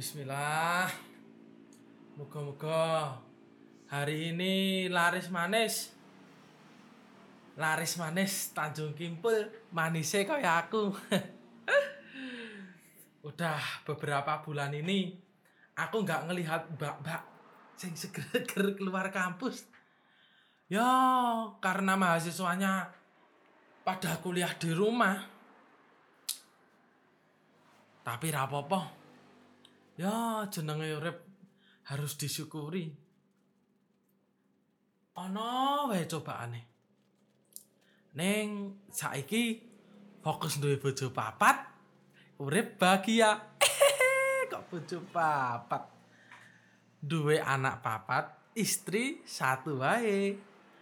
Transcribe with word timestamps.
Bismillah. 0.00 0.88
Moga-moga 2.16 3.20
hari 3.84 4.32
ini 4.32 4.88
laris 4.88 5.28
manis. 5.28 5.92
Laris 7.60 8.00
manis 8.00 8.48
Tanjung 8.56 8.96
Kimpul, 8.96 9.36
manisnya 9.76 10.24
kayak 10.24 10.72
aku. 10.72 10.88
Udah 13.28 13.60
beberapa 13.84 14.40
bulan 14.40 14.72
ini 14.72 15.20
aku 15.76 16.00
nggak 16.00 16.32
ngelihat 16.32 16.80
mbak-mbak 16.80 17.20
sing 17.76 17.92
seger-seger 17.92 18.80
keluar 18.80 19.12
kampus. 19.12 19.68
Ya, 20.72 20.88
karena 21.60 22.00
mahasiswanya 22.00 22.88
pada 23.84 24.16
kuliah 24.24 24.56
di 24.56 24.72
rumah. 24.72 25.28
Tapi 28.00 28.32
rapopo. 28.32 28.99
Ya, 29.96 30.46
jenenge 30.52 30.94
urip 30.94 31.18
harus 31.90 32.14
disyukuri. 32.14 32.94
Ana 35.18 35.86
wae 35.90 36.06
cobaane. 36.06 36.60
Ning 38.14 38.78
saiki 38.90 39.62
fokus 40.22 40.58
duwe 40.62 40.78
bojo 40.78 41.10
papat, 41.10 41.56
urip 42.38 42.78
bahagia. 42.78 43.38
Kok 44.50 44.64
bojo 44.70 44.98
papat? 45.10 45.82
Duwe 47.00 47.40
anak 47.40 47.82
papat, 47.82 48.54
istri 48.54 49.22
satu 49.26 49.80
wae. 49.82 50.36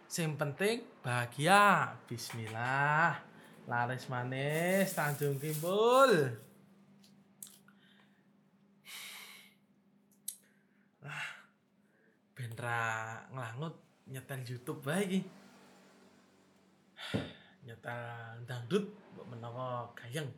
Sing 0.08 0.40
penting 0.40 0.80
bahagia. 1.04 1.92
Bismillah. 2.08 3.20
Laris 3.68 4.08
manis 4.08 4.96
Tanjung 4.96 5.36
Kimpul. 5.36 6.47
Ben 12.38 12.54
ra 12.54 13.18
nglangut 13.34 13.74
nyetel 14.06 14.46
YouTube 14.46 14.78
bae 14.86 15.02
iki. 15.02 15.20
Nyetel 17.66 18.46
dangdut 18.46 18.86
mbok 19.10 19.26
menawa 19.26 19.90
gayeng. 19.98 20.30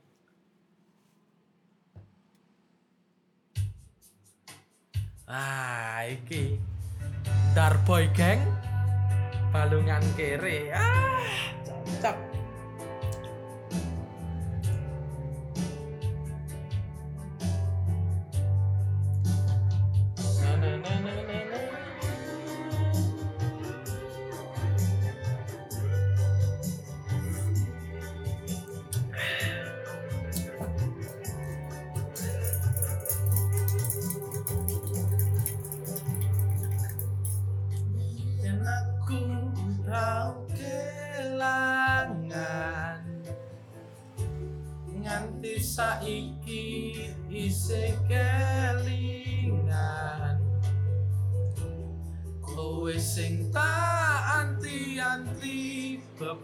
Ah, 5.28 6.08
iki 6.08 6.56
Darboy 7.52 8.08
Gang 8.16 8.40
Balungan 9.52 10.02
kere. 10.16 10.72
Ah, 10.72 11.52
cocok. 11.68 12.29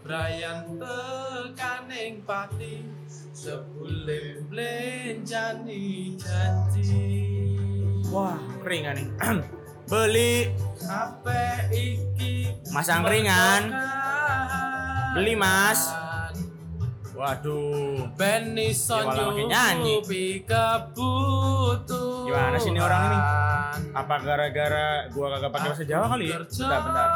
Bebrayan 0.07 0.79
tekaning 0.79 2.23
pati 2.23 2.87
sebule 3.35 4.39
blenjani 4.47 6.15
janji 6.15 7.27
Wah, 8.07 8.39
keringan 8.63 9.03
nih. 9.03 9.09
Beli 9.91 10.55
Ape 10.87 11.75
iki 11.75 12.55
Mas 12.71 12.87
angkringan. 12.87 13.67
berkahan. 13.67 15.11
Beli, 15.19 15.35
Mas. 15.35 15.91
Waduh. 17.17 18.13
Ben 18.13 18.53
iso 18.61 18.93
malah 18.93 19.33
makin 19.33 19.49
nyanyi. 19.49 20.05
kebutuhan 20.45 22.29
Gimana 22.29 22.61
sih 22.61 22.69
ini 22.69 22.81
orang 22.85 23.01
ini? 23.09 23.19
Apa 23.97 24.15
gara-gara 24.21 25.09
gua 25.17 25.33
kagak 25.37 25.51
pakai 25.57 25.69
bahasa 25.73 25.85
Jawa 25.89 26.13
kali? 26.13 26.29
Bentar, 26.29 26.81
bentar. 26.85 27.09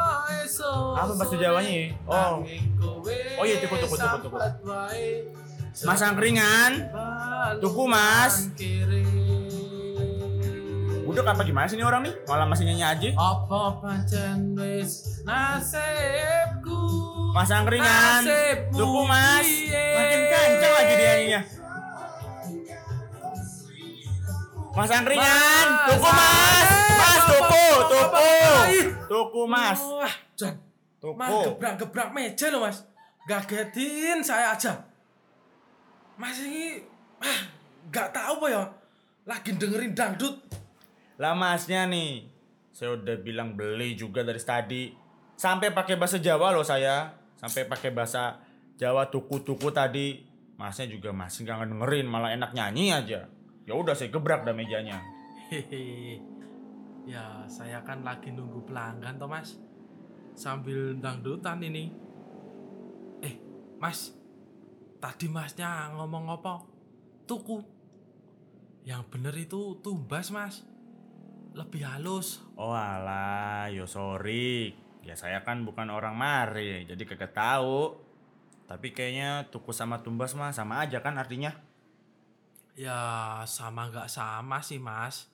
Apa 0.97 1.11
bahasa 1.13 1.35
Jawanya 1.37 1.69
ya? 1.69 1.93
Oh. 2.09 2.41
Oh 3.37 3.45
iya, 3.45 3.61
tuku, 3.61 3.75
tuku, 3.77 3.93
tuku, 3.93 4.17
tuku. 4.25 4.37
Mas 5.85 6.01
angkringan. 6.01 6.89
Tuku, 7.61 7.83
Mas. 7.85 8.49
Udah 11.01 11.27
apa 11.27 11.43
gimana 11.43 11.67
sih 11.67 11.75
ini 11.75 11.83
orang 11.83 12.07
nih? 12.07 12.13
Malah 12.23 12.47
masih 12.47 12.65
nyanyi 12.71 12.85
aja. 12.87 13.09
Apa 13.19 13.83
pancen 13.83 14.55
wis 14.55 15.21
nasibku 15.27 17.00
Mas 17.31 17.47
angkringan. 17.47 18.21
Nasibmu 18.27 18.75
Tuku, 18.75 19.01
Mas. 19.07 19.47
Makin 19.71 20.21
kencang 20.27 20.73
lagi 20.75 20.93
dia 20.99 21.07
nyanyinya. 21.07 21.41
Mas 24.71 24.87
angkringan, 24.87 25.67
Mas, 25.67 25.87
tuku 25.91 26.09
mas, 26.15 26.67
mas. 26.95 27.23
Tuku, 27.27 27.67
tuku, 27.91 28.31
tuku 29.11 29.41
mas, 29.43 29.79
Wah, 29.83 30.15
Jan. 30.39 30.55
Mas 31.11 31.27
tuku. 31.27 31.43
gebrak-gebrak 31.51 32.09
meja 32.15 32.47
loh 32.55 32.63
mas. 32.63 32.87
Gagetin 33.27 34.23
saya 34.23 34.55
aja. 34.55 34.87
Mas 36.15 36.39
ini 36.39 36.79
ah, 37.19 37.39
Gak 37.91 38.15
tahu 38.15 38.39
apa 38.41 38.47
ya. 38.47 38.63
Lagi 39.27 39.51
dengerin 39.59 39.91
dangdut. 39.91 40.39
Lah 41.19 41.35
masnya 41.35 41.85
nih, 41.91 42.31
saya 42.71 42.95
udah 42.95 43.19
bilang 43.19 43.53
beli 43.59 43.99
juga 43.99 44.23
dari 44.23 44.39
tadi. 44.39 44.83
Sampai 45.35 45.75
pakai 45.75 45.99
bahasa 45.99 46.15
Jawa 46.17 46.55
loh 46.55 46.63
saya, 46.63 47.20
sampai 47.41 47.65
pakai 47.65 47.89
bahasa 47.89 48.37
Jawa 48.77 49.09
tuku-tuku 49.09 49.69
tadi. 49.73 50.21
Masnya 50.57 50.85
juga 50.89 51.09
masih 51.09 51.45
nggak 51.45 51.73
dengerin, 51.73 52.05
malah 52.05 52.33
enak 52.37 52.53
nyanyi 52.53 52.93
aja. 52.93 53.25
Ya 53.65 53.73
udah 53.73 53.97
saya 53.97 54.13
gebrak 54.13 54.45
dah 54.45 54.53
mejanya. 54.53 55.01
Hehehe 55.51 56.23
Ya 57.03 57.43
saya 57.51 57.83
kan 57.83 58.07
lagi 58.07 58.31
nunggu 58.31 58.63
pelanggan 58.63 59.19
toh 59.19 59.27
mas 59.27 59.59
Sambil 60.31 60.95
dangdutan 61.01 61.59
ini 61.59 61.91
Eh 63.19 63.35
mas 63.81 64.15
Tadi 65.01 65.27
masnya 65.27 65.91
ngomong 65.97 66.31
apa? 66.31 66.63
Tuku 67.27 67.59
Yang 68.87 69.03
bener 69.11 69.35
itu 69.35 69.75
tumbas 69.83 70.31
mas 70.31 70.63
Lebih 71.51 71.83
halus 71.83 72.39
Oh 72.55 72.71
alah, 72.71 73.67
yo 73.73 73.83
sorry. 73.89 74.71
Ya 75.01 75.17
saya 75.17 75.41
kan 75.41 75.65
bukan 75.65 75.89
orang 75.89 76.13
mari, 76.13 76.85
jadi 76.85 77.01
kagak 77.05 77.33
tahu. 77.33 77.97
Tapi 78.69 78.95
kayaknya 78.95 79.51
tuku 79.51 79.75
sama 79.75 79.99
tumbas 79.99 80.31
mah 80.37 80.55
sama 80.55 80.85
aja 80.85 81.03
kan 81.03 81.19
artinya. 81.19 81.51
Ya 82.71 83.43
sama 83.43 83.91
nggak 83.91 84.07
sama 84.07 84.63
sih 84.63 84.79
mas 84.79 85.27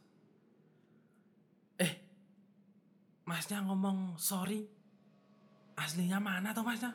Eh 1.77 2.01
Masnya 3.29 3.61
ngomong 3.61 4.17
sorry 4.17 4.65
Aslinya 5.77 6.17
mana 6.17 6.57
tuh 6.57 6.65
masnya? 6.65 6.89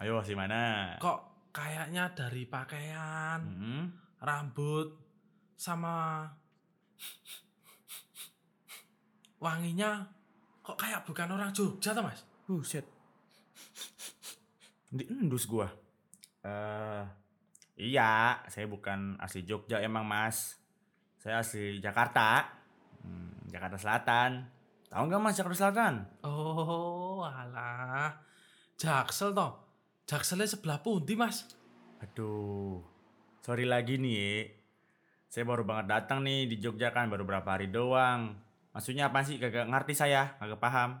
Ayo 0.00 0.24
si 0.24 0.32
mana? 0.32 0.96
Kok 0.96 1.52
kayaknya 1.52 2.08
dari 2.16 2.48
pakaian 2.48 3.44
Hmm? 3.44 3.92
rambut 4.24 4.96
sama 5.60 6.24
wanginya 9.44 10.15
kok 10.66 10.74
kayak 10.74 11.06
bukan 11.06 11.30
orang 11.30 11.54
Jogja 11.54 11.94
tuh 11.94 12.02
mas? 12.02 12.26
Buset. 12.50 12.82
Di 14.90 15.06
endus 15.06 15.46
gua. 15.46 15.70
Eh 16.42 17.04
iya, 17.78 18.42
saya 18.50 18.66
bukan 18.66 19.14
asli 19.22 19.46
Jogja 19.46 19.78
emang 19.78 20.02
Mas. 20.02 20.58
Saya 21.22 21.38
asli 21.46 21.78
Jakarta. 21.78 22.50
Hmm, 23.06 23.46
Jakarta 23.46 23.78
Selatan. 23.78 24.42
Tahu 24.90 25.02
nggak 25.06 25.22
Mas 25.22 25.38
Jakarta 25.38 25.58
Selatan? 25.62 25.94
Oh 26.26 27.22
alah 27.22 28.18
Jaksel 28.74 29.30
toh 29.34 29.66
Jakselnya 30.06 30.46
sebelah 30.46 30.78
pundi 30.78 31.18
mas? 31.18 31.50
Aduh, 31.98 32.78
sorry 33.42 33.66
lagi 33.66 33.98
nih. 33.98 34.46
Saya 35.26 35.42
baru 35.42 35.66
banget 35.66 35.90
datang 35.90 36.22
nih 36.22 36.46
di 36.46 36.62
Jogja 36.62 36.94
kan, 36.94 37.10
baru 37.10 37.26
berapa 37.26 37.58
hari 37.58 37.74
doang. 37.74 38.45
Maksudnya 38.76 39.08
apa 39.08 39.24
sih? 39.24 39.40
Kagak 39.40 39.66
ngerti 39.66 39.96
saya, 39.96 40.36
kagak 40.36 40.60
paham. 40.60 41.00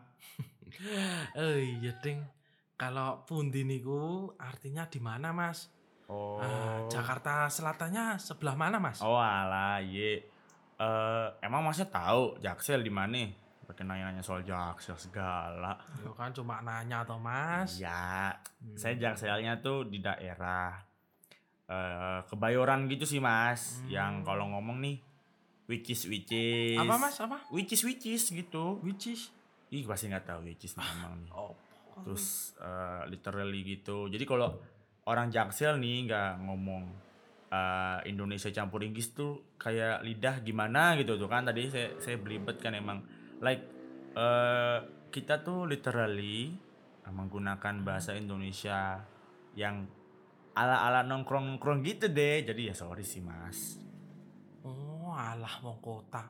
Eh 1.32 1.78
iya 1.80 1.94
ding 2.02 2.20
Kalau 2.76 3.24
pundi 3.24 3.64
niku 3.64 4.28
artinya 4.36 4.84
di 4.84 5.00
mana 5.00 5.32
mas? 5.32 5.72
Oh. 6.08 6.36
Ah, 6.36 6.84
Jakarta 6.86 7.48
Selatannya 7.48 8.20
sebelah 8.20 8.52
mana 8.52 8.76
mas? 8.76 9.00
Oh 9.00 9.16
alah, 9.16 9.80
ye. 9.80 10.20
Eh, 10.76 11.28
emang 11.40 11.64
masnya 11.64 11.88
tahu 11.88 12.36
Jaksel 12.36 12.84
di 12.84 12.92
mana? 12.92 13.24
Pakai 13.64 13.82
nanya-nanya 13.82 14.20
soal 14.20 14.44
Jaksel 14.44 15.00
segala. 15.00 15.80
Yo 16.04 16.12
kan 16.12 16.36
cuma 16.36 16.60
nanya 16.60 17.00
toh 17.02 17.16
mas. 17.16 17.80
Ya, 17.80 18.36
Hmm. 18.60 18.76
saya 18.76 18.96
Jakselnya 18.96 19.60
tuh 19.60 19.88
di 19.88 20.04
daerah 20.04 20.76
eh 21.66 22.20
Kebayoran 22.28 22.84
gitu 22.86 23.08
sih 23.08 23.18
mas. 23.18 23.80
Hmm. 23.80 23.88
Yang 23.90 24.12
kalau 24.22 24.52
ngomong 24.52 24.84
nih, 24.84 24.96
which 25.66 25.92
is 25.92 26.06
which 26.06 26.30
is. 26.32 26.78
Apa 26.78 26.94
mas? 26.98 27.18
Apa? 27.18 27.38
Which 27.50 27.74
is 27.74 27.82
which 27.82 28.06
is 28.06 28.24
gitu. 28.30 28.78
Which 28.82 29.10
is? 29.10 29.30
Ih 29.74 29.82
pasti 29.82 30.10
nggak 30.10 30.26
tahu 30.26 30.40
which 30.46 30.66
is 30.66 30.74
nih 30.78 30.86
emang 30.86 31.14
nih. 31.26 31.32
Oh. 31.34 31.52
Terus 32.06 32.54
eh, 32.62 33.02
literally 33.10 33.60
gitu. 33.66 34.06
Jadi 34.06 34.24
kalau 34.24 34.54
orang 35.06 35.30
Jaksel 35.30 35.78
nih 35.82 36.06
nggak 36.06 36.30
ngomong 36.46 36.84
eh, 37.50 37.98
Indonesia 38.10 38.50
campur 38.54 38.86
Inggris 38.86 39.10
tuh 39.12 39.54
kayak 39.58 40.06
lidah 40.06 40.42
gimana 40.42 40.94
gitu 40.98 41.18
tuh 41.18 41.26
kan 41.26 41.46
tadi 41.46 41.66
saya 41.70 41.98
saya 41.98 42.16
belibet 42.18 42.62
kan 42.62 42.72
emang 42.74 43.02
like 43.42 43.62
eh 44.16 44.78
kita 45.12 45.40
tuh 45.40 45.64
literally 45.64 46.52
menggunakan 47.06 47.86
bahasa 47.86 48.18
Indonesia 48.18 48.98
yang 49.54 49.86
ala-ala 50.56 51.06
nongkrong-nongkrong 51.06 51.84
gitu 51.86 52.10
deh. 52.10 52.42
Jadi 52.42 52.72
ya 52.72 52.74
sorry 52.74 53.06
sih 53.06 53.22
Mas. 53.22 53.85
Alah 55.16 55.64
wong 55.64 55.80
kota. 55.80 56.28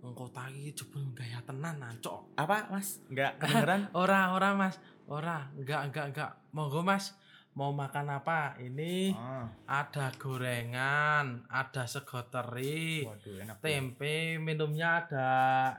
Wong 0.00 0.16
kota 0.16 0.48
iki 0.48 0.72
jebul 0.72 1.04
gaya 1.12 1.38
tenan 1.44 1.76
nancok. 1.78 2.32
Apa 2.34 2.72
Mas? 2.72 2.98
Nggak 3.06 3.38
kedengeran? 3.38 3.82
Ora, 4.00 4.32
ora 4.32 4.56
Mas. 4.56 4.80
Ora, 5.06 5.52
enggak 5.54 5.92
enggak 5.92 6.06
enggak. 6.10 6.30
Monggo 6.50 6.80
Mas. 6.80 7.12
Mau 7.52 7.68
makan 7.68 8.08
apa? 8.08 8.56
Ini 8.56 9.12
Oh, 9.12 9.44
ada 9.68 10.08
gorengan, 10.16 11.44
ada 11.52 11.84
sego 11.84 12.24
teri, 12.24 13.04
waduh 13.04 13.44
enak. 13.44 13.60
tuh. 13.60 13.68
tempe, 13.68 14.40
minumnya 14.40 15.04
ada 15.04 15.28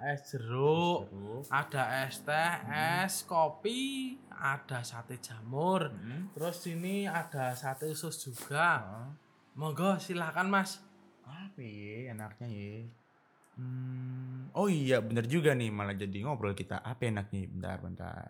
es 0.05 0.21
jeruk, 0.29 1.09
Jeruk. 1.09 1.49
ada 1.49 2.05
es 2.05 2.21
teh, 2.21 2.53
es 3.01 3.25
kopi, 3.25 4.13
ada 4.29 4.85
sate 4.85 5.17
jamur. 5.17 5.89
Hmm. 5.89 6.29
Terus 6.37 6.61
ini 6.69 7.09
ada 7.09 7.57
sate 7.57 7.89
usus 7.89 8.21
juga. 8.21 8.85
Oh. 8.85 9.09
Monggo 9.57 9.97
silakan 9.97 10.53
Mas. 10.53 10.77
Apa 11.23 11.59
ya 11.59 12.11
enaknya 12.15 12.47
ya? 12.47 12.75
Hmm, 13.53 14.49
oh 14.57 14.65
iya 14.65 14.97
bener 14.99 15.29
juga 15.29 15.53
nih 15.53 15.69
malah 15.69 15.93
jadi 15.93 16.25
ngobrol 16.25 16.57
kita. 16.57 16.81
Apa 16.81 17.09
enaknya? 17.09 17.47
Bentar, 17.49 17.77
bentar. 17.79 18.29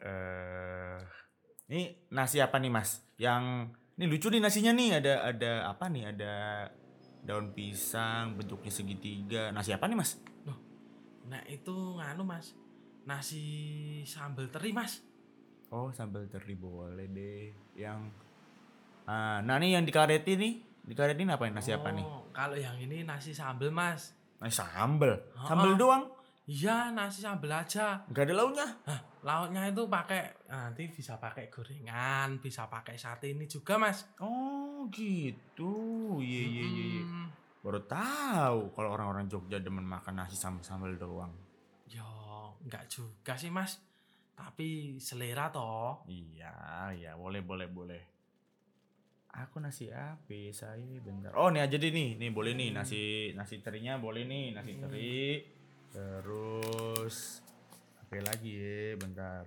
Eh, 0.00 0.98
ini 1.70 2.08
nasi 2.10 2.40
apa 2.40 2.56
nih 2.58 2.72
mas? 2.72 3.04
Yang 3.20 3.74
ini 4.00 4.04
lucu 4.10 4.26
nih 4.32 4.40
nasinya 4.42 4.72
nih. 4.74 4.88
Ada 4.98 5.12
ada 5.30 5.52
apa 5.68 5.86
nih? 5.92 6.10
Ada 6.16 6.32
daun 7.24 7.52
pisang 7.52 8.34
bentuknya 8.40 8.72
segitiga. 8.72 9.52
Nasi 9.52 9.70
apa 9.70 9.84
nih 9.86 9.98
mas? 9.98 10.18
Nah, 11.24 11.40
itu 11.48 11.72
nganu 11.96 12.22
Mas. 12.24 12.52
Nasi 13.04 13.44
sambal 14.04 14.48
teri 14.48 14.72
Mas. 14.72 15.00
Oh 15.72 15.88
sambal 15.92 16.28
teri 16.28 16.56
boleh 16.56 17.08
deh. 17.08 17.52
Yang 17.76 18.12
ah, 19.08 19.40
nah 19.44 19.56
nih 19.60 19.76
yang 19.76 19.84
dikaretin 19.84 20.64
nih. 20.84 20.92
Dikaretin 20.92 21.32
apa? 21.32 21.48
Nasi 21.48 21.72
apa 21.72 21.88
nih? 21.90 22.04
Oh, 22.04 22.28
Kalau 22.30 22.54
yang 22.54 22.76
ini 22.76 23.02
nasi 23.02 23.32
sambal 23.32 23.72
Mas. 23.72 24.12
Nasi 24.38 24.60
sambal. 24.60 25.16
Oh, 25.32 25.48
Sambal 25.48 25.72
oh. 25.72 25.76
doang. 25.80 26.04
Iya, 26.44 26.92
nasi 26.92 27.24
sambal 27.24 27.56
aja. 27.56 28.04
Gak 28.12 28.28
ada 28.28 28.34
lauknya. 28.36 28.68
Hah, 28.84 29.00
lauknya 29.24 29.64
itu 29.72 29.88
pakai 29.88 30.44
nanti 30.52 30.92
bisa 30.92 31.16
pakai 31.16 31.48
gorengan, 31.48 32.36
bisa 32.36 32.68
pakai 32.68 33.00
sate 33.00 33.32
ini 33.32 33.48
juga, 33.48 33.80
Mas. 33.80 34.04
Oh 34.20 34.84
gitu, 34.92 36.20
iya 36.20 36.44
iya 36.44 36.64
iya. 36.68 36.84
iya. 37.00 37.04
Baru 37.64 37.80
tahu 37.88 38.76
kalau 38.76 38.92
orang-orang 38.92 39.24
Jogja 39.24 39.56
demen 39.56 39.88
makan 39.88 40.20
nasi 40.20 40.36
sama 40.36 40.60
sambal 40.60 40.92
doang. 41.00 41.32
Yo, 41.88 42.04
enggak 42.60 42.92
juga 42.92 43.40
sih, 43.40 43.48
Mas. 43.48 43.80
Tapi 44.36 45.00
selera 45.00 45.48
toh. 45.48 46.04
Iya 46.04 46.92
iya 46.92 47.16
boleh 47.16 47.40
boleh 47.40 47.72
boleh. 47.72 48.02
Aku 49.34 49.58
nasi 49.58 49.90
apa? 49.90 50.30
Saya 50.54 50.78
bentar. 51.02 51.34
Oh 51.34 51.50
nih 51.50 51.66
aja 51.66 51.74
deh 51.74 51.90
nih, 51.90 52.14
nih 52.16 52.30
boleh 52.30 52.54
nih 52.54 52.70
nasi 52.70 53.34
nasi 53.34 53.58
terinya 53.58 53.98
boleh 53.98 54.22
nih 54.24 54.54
nasi 54.54 54.70
Hmm. 54.72 54.82
teri. 54.86 55.42
Terus 55.90 57.42
apa 57.98 58.14
lagi 58.22 58.50
ya? 58.54 58.94
Bentar. 58.94 59.42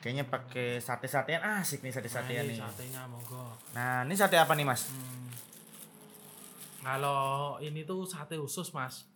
Kayaknya 0.00 0.24
pakai 0.26 0.80
sate-satean 0.80 1.44
asik 1.60 1.84
nih 1.84 1.92
sate-satean 1.92 2.42
Nah, 2.42 2.48
ini 2.48 2.56
nih. 2.56 2.64
Satenya 2.64 3.02
monggo. 3.06 3.44
Nah 3.76 4.02
ini 4.02 4.14
sate 4.16 4.34
apa 4.34 4.56
nih 4.56 4.64
mas? 4.64 4.88
Hmm. 4.88 5.28
Kalau 6.82 7.22
ini 7.62 7.86
tuh 7.86 8.02
sate 8.02 8.34
usus, 8.34 8.74
Mas. 8.74 9.06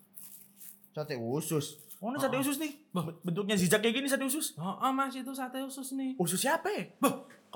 Sate 0.94 1.18
usus. 1.18 1.82
Oh 1.98 2.14
ini 2.14 2.20
Oh, 2.20 2.22
sate 2.22 2.38
usus 2.38 2.62
nih. 2.62 2.72
Bentuknya 3.26 3.58
zigzag 3.58 3.82
kayak 3.82 3.98
gini 3.98 4.06
sate 4.06 4.22
usus. 4.22 4.54
Oh, 4.54 4.78
oh, 4.78 4.92
Mas 4.94 5.16
itu 5.18 5.32
sate 5.34 5.58
usus 5.58 5.96
nih. 5.98 6.14
Usus 6.14 6.38
siapa 6.38 6.70
ya? 6.70 6.86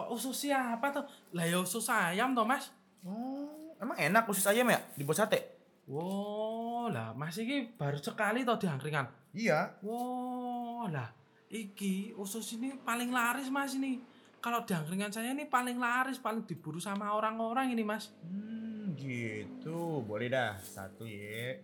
Kok 0.00 0.17
usus 0.17 0.49
siapa 0.49 0.88
tuh? 0.97 1.05
Lah 1.37 1.44
ya 1.44 1.61
usus 1.61 1.85
ayam 1.93 2.32
toh, 2.32 2.49
Mas. 2.49 2.73
Oh, 3.05 3.76
emang 3.76 4.00
enak 4.00 4.25
usus 4.32 4.49
ayam 4.49 4.64
ya 4.73 4.81
dibuat 4.97 5.20
sate? 5.20 5.61
Wow, 5.85 6.88
lah 6.88 7.12
Mas 7.12 7.37
iki 7.37 7.76
baru 7.76 8.00
sekali 8.00 8.41
toh 8.41 8.56
diangkringan. 8.56 9.05
Iya. 9.37 9.76
Wow, 9.85 10.88
lah 10.88 11.12
iki 11.52 12.17
usus 12.17 12.56
ini 12.56 12.81
paling 12.81 13.12
laris 13.12 13.52
Mas 13.52 13.76
ini. 13.76 14.00
Kalau 14.41 14.64
diangkringan 14.64 15.12
saya 15.12 15.37
ini 15.37 15.44
paling 15.44 15.76
laris, 15.76 16.17
paling 16.17 16.49
diburu 16.49 16.81
sama 16.81 17.12
orang-orang 17.12 17.76
ini 17.76 17.85
Mas. 17.85 18.09
Hmm, 18.25 18.97
gitu. 18.97 20.00
Boleh 20.00 20.33
dah. 20.33 20.57
Satu 20.64 21.04
ya. 21.04 21.61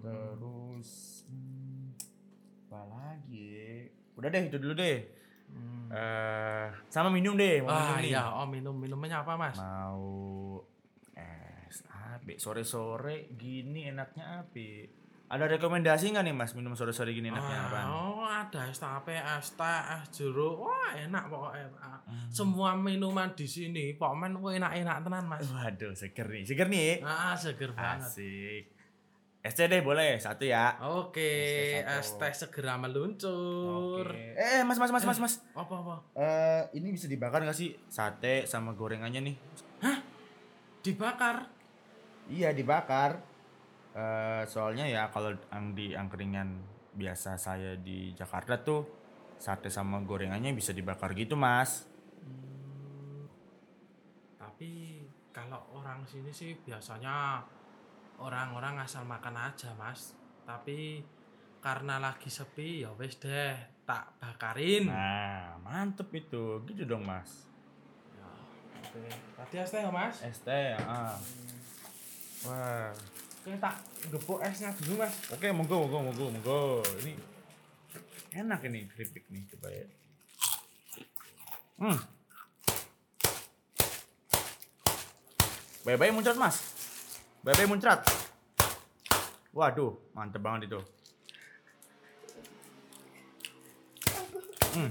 Terus 0.00 0.88
hmm, 1.28 1.92
apa 2.64 2.80
lagi? 2.88 3.92
Udah 4.16 4.32
deh, 4.32 4.48
itu 4.48 4.56
dulu 4.56 4.72
deh. 4.72 5.04
Hmm. 5.54 5.86
Eh, 5.88 6.66
sama 6.88 7.06
minum 7.06 7.32
deh, 7.32 7.62
mau 7.62 7.70
minum 7.70 7.78
Ah 7.86 7.96
nih. 7.96 8.10
iya, 8.10 8.22
oh 8.26 8.44
minum 8.44 8.74
minumnya 8.74 9.22
apa 9.22 9.32
Mas? 9.34 9.54
Mau 9.54 10.58
es 11.14 11.78
apa? 11.86 12.34
Sore-sore 12.34 13.30
gini 13.32 13.86
enaknya 13.86 14.42
apa? 14.42 14.90
Ada 15.24 15.48
rekomendasi 15.48 16.10
nggak 16.10 16.24
nih 16.26 16.34
Mas 16.34 16.52
minum 16.52 16.74
sore-sore 16.74 17.10
gini 17.10 17.26
enaknya 17.28 17.56
Ah, 17.56 17.64
apaan? 17.64 17.86
oh 17.88 18.22
ada 18.24 18.60
es 18.66 18.76
tape, 18.76 19.14
es 19.14 19.48
teh, 19.50 19.80
es 19.94 20.04
jeruk. 20.12 20.60
Wah 20.60 20.92
enak 20.92 21.24
pokoknya. 21.26 21.64
Hmm. 22.04 22.28
Semua 22.28 22.74
minuman 22.74 23.30
di 23.32 23.46
sini 23.46 23.94
pokoknya 23.94 24.36
enak-enak 24.60 24.96
tenan 25.00 25.24
Mas. 25.24 25.46
Waduh, 25.48 25.94
seger 25.94 26.26
nih. 26.28 26.42
Seger 26.44 26.66
nih. 26.68 27.00
Ah 27.00 27.32
seger 27.34 27.70
banget. 27.72 28.04
Asik. 28.04 28.64
Teh 29.44 29.68
deh 29.68 29.84
boleh 29.84 30.16
satu 30.16 30.48
ya. 30.48 30.80
Oke, 30.80 31.20
teh 31.84 32.00
teh 32.00 32.32
segera 32.32 32.80
meluncur. 32.80 34.08
Oke. 34.08 34.32
Eh, 34.40 34.64
Mas, 34.64 34.80
Mas, 34.80 34.88
Mas, 34.88 35.04
Mas, 35.04 35.20
Mas. 35.20 35.34
Apa 35.52 35.84
apa? 35.84 35.96
Eh, 36.16 36.80
ini 36.80 36.96
bisa 36.96 37.04
dibakar 37.04 37.44
nggak 37.44 37.52
sih 37.52 37.76
sate 37.92 38.48
sama 38.48 38.72
gorengannya 38.72 39.20
nih? 39.20 39.36
Dibakar. 40.80 41.44
Iya, 42.32 42.56
dibakar. 42.56 43.20
Eh, 43.92 44.42
soalnya 44.48 44.88
ya 44.88 45.12
kalau 45.12 45.36
yang 45.52 45.76
di 45.76 45.92
angkringan 45.92 46.64
biasa 46.96 47.36
saya 47.36 47.76
di 47.76 48.16
Jakarta 48.16 48.56
tuh 48.64 48.88
sate 49.36 49.68
sama 49.68 50.00
gorengannya 50.00 50.56
bisa 50.56 50.72
dibakar 50.72 51.12
gitu, 51.12 51.36
Mas. 51.36 51.84
Hmm, 52.24 53.28
tapi 54.40 55.04
kalau 55.36 55.60
orang 55.68 56.00
sini 56.08 56.32
sih 56.32 56.56
biasanya 56.64 57.44
orang-orang 58.18 58.78
asal 58.78 59.02
makan 59.04 59.34
aja 59.36 59.72
mas 59.74 60.14
tapi 60.44 61.02
karena 61.58 61.96
lagi 61.96 62.28
sepi 62.28 62.84
ya 62.84 62.92
wes 62.94 63.16
deh 63.16 63.56
tak 63.84 64.16
bakarin 64.20 64.88
Nah, 64.88 65.56
mantep 65.60 66.08
itu. 66.12 66.60
Gitu 66.64 66.84
dong, 66.84 67.04
Mas. 67.04 67.48
Ya, 68.16 68.28
oke 68.80 69.00
tadi 69.36 69.54
es 69.60 69.70
teh 69.72 69.80
ya 69.84 69.90
mas 69.92 70.16
Es 70.24 70.38
teh, 70.40 70.72
ah. 70.76 71.16
Wah. 72.44 72.92
oke 73.44 73.52
tak 73.60 73.76
gepuk 74.08 74.40
esnya 74.40 74.72
dulu 74.76 75.04
mas 75.04 75.12
Oke, 75.32 75.48
monggo, 75.52 75.84
monggo, 75.84 75.98
monggo, 76.08 76.24
monggo. 76.32 76.60
Ini 77.04 77.12
enak 78.34 78.60
ini 78.68 78.84
keripik 78.88 79.24
nih, 79.30 79.44
coba 79.52 79.68
ya. 79.72 79.86
Hmm. 81.80 81.98
Bye-bye 85.84 86.12
muncrat, 86.12 86.36
Mas. 86.36 86.73
Bye-bye 87.44 87.68
muncrat. 87.68 88.00
Waduh, 89.52 89.92
mantep 90.16 90.40
banget 90.40 90.72
itu. 90.72 90.80
Hmm. 94.72 94.88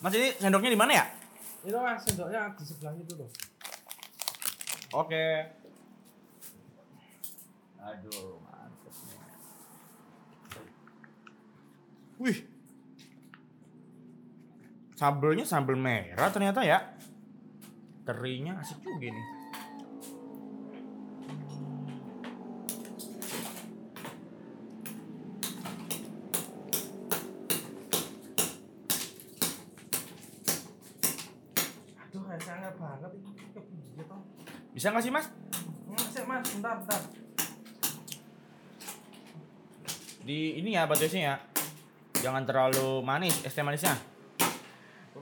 Mas 0.00 0.12
ini 0.16 0.28
sendoknya 0.36 0.70
di 0.72 0.80
mana 0.80 0.92
ya? 0.92 1.04
itu 1.60 1.76
mas 1.76 2.00
sendoknya 2.08 2.56
di 2.56 2.64
sebelah 2.64 2.96
itu 2.96 3.12
tuh 3.20 3.28
Oke. 4.96 5.56
Aduh, 7.80 8.40
mantep. 8.44 8.94
Wih. 12.20 12.49
Sambelnya 15.00 15.48
sambel 15.48 15.80
merah 15.80 16.28
ternyata 16.28 16.60
ya. 16.60 16.76
Terinya 18.04 18.60
asik 18.60 18.84
juga 18.84 19.08
nih. 19.08 19.26
Aduh, 32.04 32.28
sangat 32.44 32.76
banget 32.76 33.10
ini. 33.16 33.32
Bisa 34.76 34.92
nggak 34.92 35.00
sih 35.00 35.08
mas? 35.08 35.32
Masih 35.88 36.24
mas, 36.28 36.44
bentar, 36.44 36.76
bentar. 36.76 37.00
Di 40.28 40.60
ini 40.60 40.76
ya 40.76 40.84
batunya 40.84 41.20
ya. 41.24 41.34
Jangan 42.20 42.44
terlalu 42.44 43.00
manis 43.00 43.40
es 43.48 43.56
teh 43.56 43.64
manisnya. 43.64 43.96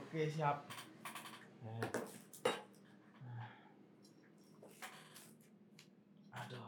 Oke, 0.09 0.25
siap. 0.25 0.65
Aduh. 6.33 6.65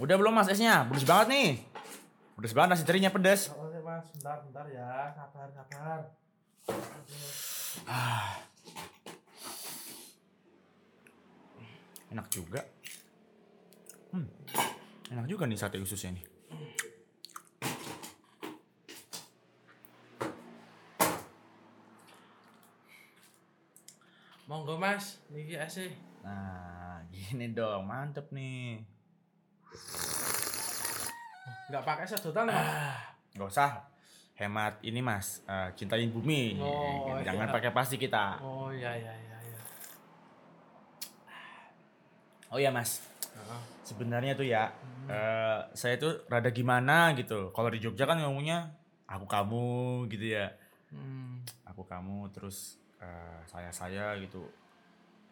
Udah 0.00 0.16
belum 0.16 0.32
mas 0.32 0.48
esnya? 0.48 0.88
Pedes 0.88 1.04
banget 1.04 1.28
nih. 1.28 1.60
Pedes 2.40 2.56
banget 2.56 2.72
nasi 2.72 2.88
terinya 2.88 3.12
pedes. 3.12 3.52
Oke, 3.52 3.84
mas, 3.84 4.08
bentar, 4.16 4.40
bentar 4.48 4.64
ya. 4.72 5.12
Sabar, 5.12 5.52
sabar. 5.52 6.21
Aduh. 6.68 8.42
Enak 12.12 12.28
juga. 12.28 12.60
Hmm. 14.12 14.28
Enak 15.08 15.26
juga 15.28 15.48
nih 15.48 15.56
sate 15.56 15.80
ususnya 15.80 16.12
nih. 16.12 16.26
Monggo, 24.44 24.76
Mas. 24.76 25.24
Niki 25.32 25.56
ase. 25.56 25.88
Nah, 26.20 27.00
gini 27.08 27.56
dong, 27.56 27.88
mantep 27.88 28.28
nih. 28.36 28.84
Enggak 31.72 31.82
pakai 31.88 32.04
sedotan, 32.04 32.52
Mas. 32.52 32.60
Gak 33.32 33.48
usah 33.48 33.91
hemat 34.34 34.80
ini 34.82 35.00
mas, 35.00 35.44
Eh, 35.44 35.68
cintain 35.76 36.08
bumi. 36.08 36.56
Oh, 36.58 37.20
Jangan 37.20 37.46
iya. 37.48 37.54
pakai 37.54 37.70
plastik 37.70 38.00
kita. 38.00 38.40
Oh, 38.40 38.72
iya 38.72 38.96
iya 38.96 39.12
iya 39.12 39.36
iya. 39.38 39.60
Oh 42.48 42.58
ya 42.58 42.68
mas, 42.68 43.00
sebenarnya 43.80 44.36
tuh 44.36 44.44
ya, 44.44 44.68
eh, 45.08 45.58
saya 45.72 45.96
tuh 45.96 46.20
rada 46.28 46.52
gimana 46.52 47.16
gitu. 47.16 47.48
Kalau 47.50 47.68
di 47.68 47.80
Jogja 47.80 48.04
kan 48.04 48.20
ngomongnya 48.20 48.68
aku 49.06 49.24
kamu 49.24 49.64
gitu 50.08 50.36
ya, 50.36 50.52
Hmm. 50.92 51.40
aku 51.64 51.88
kamu 51.88 52.28
terus 52.30 52.76
eh, 53.00 53.40
saya 53.48 53.72
saya 53.72 54.12
gitu. 54.20 54.44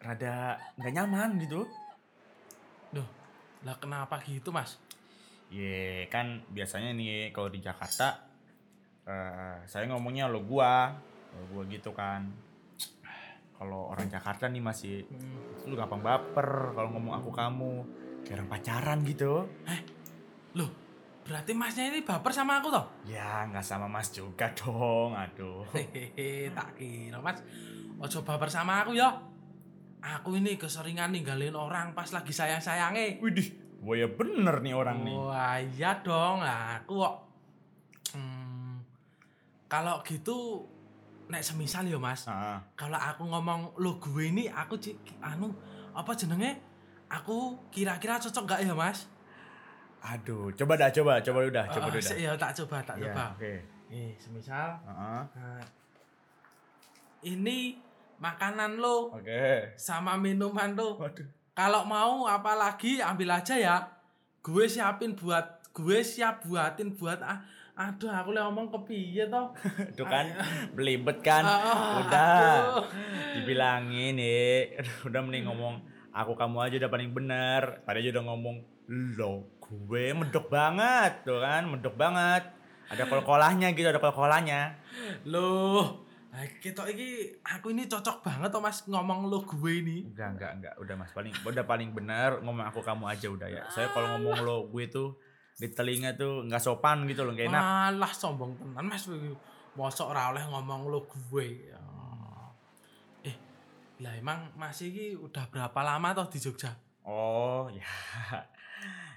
Rada 0.01 0.57
nggak 0.75 0.93
nyaman 0.93 1.37
gitu. 1.37 1.69
Duh, 2.89 3.05
lah 3.61 3.77
kenapa 3.77 4.17
gitu, 4.25 4.49
Mas? 4.49 4.81
Ye 5.47 6.09
kan 6.09 6.41
biasanya 6.49 6.89
nih 6.91 7.29
kalau 7.29 7.47
di 7.47 7.61
Jakarta 7.61 8.17
eh, 9.11 9.59
saya 9.67 9.91
ngomongnya 9.91 10.31
lo 10.31 10.39
gua, 10.47 10.95
lo 11.35 11.43
gua 11.51 11.63
gitu 11.67 11.91
kan. 11.91 12.31
Kalau 13.51 13.91
orang 13.91 14.07
Jakarta 14.07 14.47
nih 14.47 14.63
masih 14.63 15.05
Hmm. 15.05 15.67
lu 15.69 15.77
gampang 15.77 16.01
baper 16.01 16.73
kalau 16.73 16.89
ngomong 16.95 17.13
aku 17.19 17.29
kamu 17.29 17.71
kayak 18.25 18.41
orang 18.41 18.49
pacaran 18.49 18.99
gitu. 19.05 19.45
Loh, 20.57 20.69
berarti 21.21 21.53
Masnya 21.53 21.93
ini 21.93 22.01
baper 22.01 22.33
sama 22.33 22.57
aku 22.57 22.73
toh? 22.73 22.85
Ya 23.05 23.45
nggak 23.45 23.61
sama 23.61 23.85
Mas 23.85 24.09
juga 24.09 24.49
dong, 24.57 25.13
aduh. 25.13 25.61
Hehehe, 25.77 26.49
tak 26.49 26.73
kira 26.73 27.21
Mas. 27.21 27.45
Ojo 28.01 28.25
baper 28.25 28.49
sama 28.49 28.81
aku 28.81 28.97
ya. 28.97 29.13
Aku 30.01 30.33
ini 30.33 30.57
keseringan 30.57 31.13
ninggalin 31.13 31.53
orang 31.53 31.93
pas 31.93 32.09
lagi 32.09 32.33
sayang-sayangnya. 32.33 33.21
Widih, 33.21 33.77
buaya 33.77 34.09
bener 34.09 34.57
nih 34.65 34.73
orang 34.73 35.05
nih. 35.05 35.13
Wah 35.13 35.61
iya 35.61 36.01
dong, 36.01 36.41
aku 36.41 36.97
kok. 36.97 37.15
Kalau 39.71 40.03
gitu, 40.03 40.67
nek 41.31 41.39
semisal 41.39 41.87
ya 41.87 41.95
mas, 41.95 42.27
Ah, 42.27 42.59
kalau 42.75 42.99
aku 42.99 43.23
ngomong 43.23 43.71
lo 43.79 43.95
gue 43.95 44.27
ini, 44.27 44.51
aku 44.51 44.75
ci- 44.75 44.99
anu 45.23 45.55
apa 45.95 46.11
jenenge? 46.11 46.59
Aku 47.07 47.55
kira-kira 47.71 48.19
cocok 48.19 48.43
gak 48.45 48.61
ya 48.61 48.75
mas? 48.75 49.07
aduh, 50.01 50.49
coba 50.51 50.73
dah, 50.75 50.89
coba, 50.89 51.21
coba 51.21 51.39
udah, 51.45 51.65
coba 51.69 51.87
Eh, 51.87 51.91
udah. 51.93 52.01
sik, 52.03 52.17
ya 52.19 52.33
tak 52.33 52.51
coba, 52.57 52.81
tak 52.81 52.97
Iya, 52.97 53.05
coba. 53.07 53.25
Oke. 53.37 53.53
Nih, 53.87 54.11
semisal 54.17 54.81
Heeh. 54.81 55.21
nah, 55.31 55.61
ini 57.21 57.77
makanan 58.17 58.75
lo 58.75 59.13
Oke. 59.13 59.71
sama 59.77 60.17
minuman 60.17 60.73
lo. 60.73 60.97
Waduh. 60.97 61.27
Kalau 61.53 61.85
mau 61.85 62.25
apalagi 62.25 62.97
ambil 62.97 63.37
aja 63.37 63.53
ya. 63.53 63.75
Gue 64.41 64.65
siapin 64.65 65.13
buat 65.13 65.61
gue 65.69 66.01
siap 66.01 66.43
buatin 66.43 66.97
buat 66.97 67.21
ah, 67.21 67.45
aduh 67.75 68.11
aku 68.11 68.29
le 68.35 68.41
ngomong 68.43 68.67
kepiye 68.69 69.27
toh. 69.31 69.51
Tuh 69.97 70.07
kan 70.07 70.27
belibet 70.75 71.23
kan. 71.23 71.43
Ah, 71.43 72.03
udah. 72.03 72.45
aduh. 72.77 72.85
Dibilangin 73.39 74.19
nih. 74.19 74.77
Udah 75.07 75.19
mending 75.23 75.47
ngomong 75.47 75.81
aku 76.11 76.35
kamu 76.35 76.57
aja 76.67 76.75
udah 76.85 76.91
paling 76.91 77.11
bener. 77.15 77.83
Pada 77.87 77.97
aja 77.99 78.11
udah 78.11 78.23
ngomong 78.27 78.55
lo 78.91 79.61
gue 79.71 80.11
medok 80.11 80.51
banget 80.51 81.23
tuh 81.23 81.39
kan, 81.39 81.63
medok 81.63 81.95
banget. 81.95 82.43
Ada 82.91 83.07
kol-kolahnya 83.07 83.71
gitu, 83.71 83.87
ada 83.87 84.03
kol-kolahnya. 84.03 84.75
Loh, 85.23 86.03
nah, 86.27 86.43
kita 86.59 86.83
iki 86.91 87.39
aku 87.39 87.71
ini 87.71 87.87
cocok 87.87 88.19
banget 88.19 88.51
toh 88.51 88.59
Mas 88.59 88.83
ngomong 88.83 89.31
lo 89.31 89.47
gue 89.47 89.71
ini. 89.79 90.11
Enggak, 90.11 90.35
enggak, 90.35 90.51
enggak. 90.59 90.73
Udah 90.75 90.95
Mas 90.99 91.15
paling 91.15 91.31
udah 91.47 91.63
paling 91.63 91.95
bener 91.95 92.43
ngomong 92.43 92.67
aku 92.67 92.83
kamu 92.83 93.07
aja 93.07 93.31
udah 93.31 93.47
ya. 93.47 93.63
Saya 93.71 93.87
kalau 93.95 94.19
ngomong 94.19 94.43
lo 94.43 94.57
gue 94.67 94.91
tuh 94.91 95.15
di 95.57 95.67
telinga 95.71 96.15
tuh 96.15 96.47
nggak 96.47 96.61
sopan 96.61 97.03
gitu 97.09 97.27
loh, 97.27 97.33
nggak 97.35 97.49
enak. 97.51 97.61
Malah 97.61 98.13
sombong 98.13 98.55
tenan 98.57 98.85
Mas. 98.87 99.05
Mosok 99.71 100.11
ora 100.11 100.35
oleh 100.35 100.43
ngomong 100.47 100.91
lo 100.91 101.07
gue. 101.07 101.71
Ya. 101.71 101.83
Eh, 103.23 103.35
lah 104.03 104.13
emang 104.19 104.51
Mas 104.59 104.83
iki 104.83 105.15
udah 105.15 105.47
berapa 105.47 105.79
lama 105.79 106.11
toh 106.11 106.27
di 106.27 106.39
Jogja? 106.43 106.75
Oh, 107.07 107.71
ya. 107.77 107.87